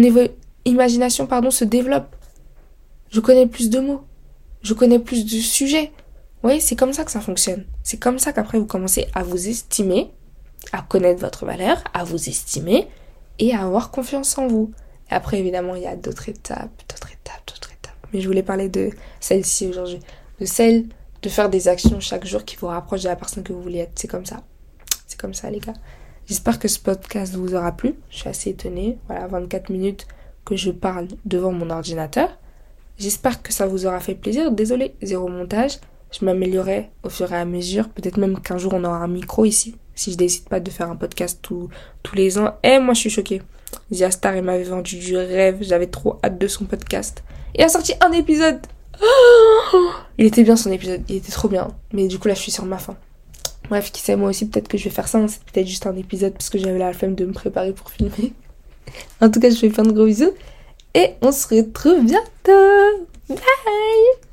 imagination 0.64 1.26
pardon, 1.26 1.50
se 1.50 1.64
développe. 1.64 2.16
Je 3.10 3.20
connais 3.20 3.46
plus 3.46 3.68
de 3.68 3.80
mots 3.80 4.04
je 4.62 4.74
connais 4.74 4.98
plus 4.98 5.24
de 5.24 5.40
sujets. 5.40 5.92
Oui, 6.42 6.60
c'est 6.60 6.76
comme 6.76 6.92
ça 6.92 7.04
que 7.04 7.10
ça 7.10 7.20
fonctionne. 7.20 7.64
C'est 7.82 7.98
comme 7.98 8.18
ça 8.18 8.32
qu'après 8.32 8.58
vous 8.58 8.66
commencez 8.66 9.06
à 9.14 9.22
vous 9.22 9.48
estimer, 9.48 10.10
à 10.72 10.82
connaître 10.82 11.20
votre 11.20 11.46
valeur, 11.46 11.82
à 11.94 12.04
vous 12.04 12.28
estimer 12.28 12.88
et 13.38 13.54
à 13.54 13.62
avoir 13.62 13.90
confiance 13.90 14.36
en 14.38 14.46
vous. 14.46 14.72
Et 15.10 15.14
après, 15.14 15.38
évidemment, 15.38 15.74
il 15.74 15.82
y 15.82 15.86
a 15.86 15.96
d'autres 15.96 16.28
étapes, 16.28 16.70
d'autres 16.88 17.08
étapes, 17.08 17.42
d'autres 17.46 17.70
étapes. 17.72 18.06
Mais 18.12 18.20
je 18.20 18.26
voulais 18.26 18.42
parler 18.42 18.68
de 18.68 18.90
celle-ci 19.18 19.66
aujourd'hui. 19.66 20.00
De 20.40 20.46
celle 20.46 20.86
de 21.22 21.28
faire 21.28 21.50
des 21.50 21.68
actions 21.68 22.00
chaque 22.00 22.26
jour 22.26 22.44
qui 22.44 22.56
vous 22.56 22.68
rapprochent 22.68 23.02
de 23.02 23.08
la 23.08 23.16
personne 23.16 23.42
que 23.42 23.52
vous 23.52 23.62
voulez 23.62 23.78
être. 23.78 23.92
C'est 23.94 24.08
comme 24.08 24.24
ça. 24.24 24.42
C'est 25.06 25.20
comme 25.20 25.34
ça, 25.34 25.50
les 25.50 25.60
gars. 25.60 25.74
J'espère 26.30 26.60
que 26.60 26.68
ce 26.68 26.78
podcast 26.78 27.34
vous 27.34 27.56
aura 27.56 27.72
plu. 27.72 27.96
Je 28.08 28.18
suis 28.18 28.28
assez 28.28 28.50
étonnée. 28.50 28.98
Voilà, 29.08 29.26
24 29.26 29.68
minutes 29.68 30.06
que 30.44 30.54
je 30.54 30.70
parle 30.70 31.08
devant 31.24 31.50
mon 31.50 31.70
ordinateur. 31.70 32.28
J'espère 32.98 33.42
que 33.42 33.52
ça 33.52 33.66
vous 33.66 33.84
aura 33.84 33.98
fait 33.98 34.14
plaisir. 34.14 34.52
Désolé, 34.52 34.94
zéro 35.02 35.26
montage. 35.26 35.80
Je 36.12 36.24
m'améliorerai 36.24 36.88
au 37.02 37.08
fur 37.08 37.32
et 37.32 37.36
à 37.36 37.44
mesure. 37.44 37.88
Peut-être 37.88 38.16
même 38.16 38.38
qu'un 38.38 38.58
jour 38.58 38.74
on 38.74 38.84
aura 38.84 38.98
un 38.98 39.08
micro 39.08 39.44
ici. 39.44 39.74
Si 39.96 40.12
je 40.12 40.16
décide 40.16 40.48
pas 40.48 40.60
de 40.60 40.70
faire 40.70 40.88
un 40.88 40.94
podcast 40.94 41.40
tous 41.42 41.68
les 42.14 42.38
ans. 42.38 42.54
Eh, 42.62 42.78
moi 42.78 42.94
je 42.94 43.00
suis 43.00 43.10
choquée. 43.10 43.42
Star, 44.10 44.36
il 44.36 44.44
m'avait 44.44 44.62
vendu 44.62 44.98
du 44.98 45.16
rêve. 45.16 45.58
J'avais 45.62 45.88
trop 45.88 46.20
hâte 46.22 46.38
de 46.38 46.46
son 46.46 46.64
podcast. 46.64 47.24
Il 47.56 47.64
a 47.64 47.68
sorti 47.68 47.94
un 48.00 48.12
épisode. 48.12 48.60
il 50.16 50.26
était 50.26 50.44
bien 50.44 50.54
son 50.54 50.70
épisode. 50.70 51.02
Il 51.08 51.16
était 51.16 51.32
trop 51.32 51.48
bien. 51.48 51.66
Mais 51.92 52.06
du 52.06 52.20
coup 52.20 52.28
là 52.28 52.34
je 52.34 52.40
suis 52.42 52.52
sur 52.52 52.66
ma 52.66 52.78
fin. 52.78 52.96
Bref, 53.70 53.92
qui 53.92 54.02
sait, 54.02 54.16
moi 54.16 54.30
aussi, 54.30 54.48
peut-être 54.48 54.68
que 54.68 54.76
je 54.76 54.84
vais 54.84 54.90
faire 54.90 55.08
ça. 55.08 55.18
hein. 55.18 55.28
C'est 55.28 55.42
peut-être 55.44 55.66
juste 55.66 55.86
un 55.86 55.96
épisode 55.96 56.32
parce 56.32 56.50
que 56.50 56.58
j'avais 56.58 56.78
la 56.78 56.92
flemme 56.92 57.14
de 57.14 57.24
me 57.24 57.32
préparer 57.32 57.72
pour 57.72 57.90
filmer. 57.90 58.32
en 59.20 59.30
tout 59.30 59.40
cas, 59.40 59.48
je 59.48 59.56
fais 59.56 59.70
plein 59.70 59.84
de 59.84 59.92
gros 59.92 60.06
bisous. 60.06 60.32
Et 60.94 61.10
on 61.22 61.30
se 61.30 61.46
retrouve 61.54 62.04
bientôt. 62.04 63.06
Bye 63.28 64.29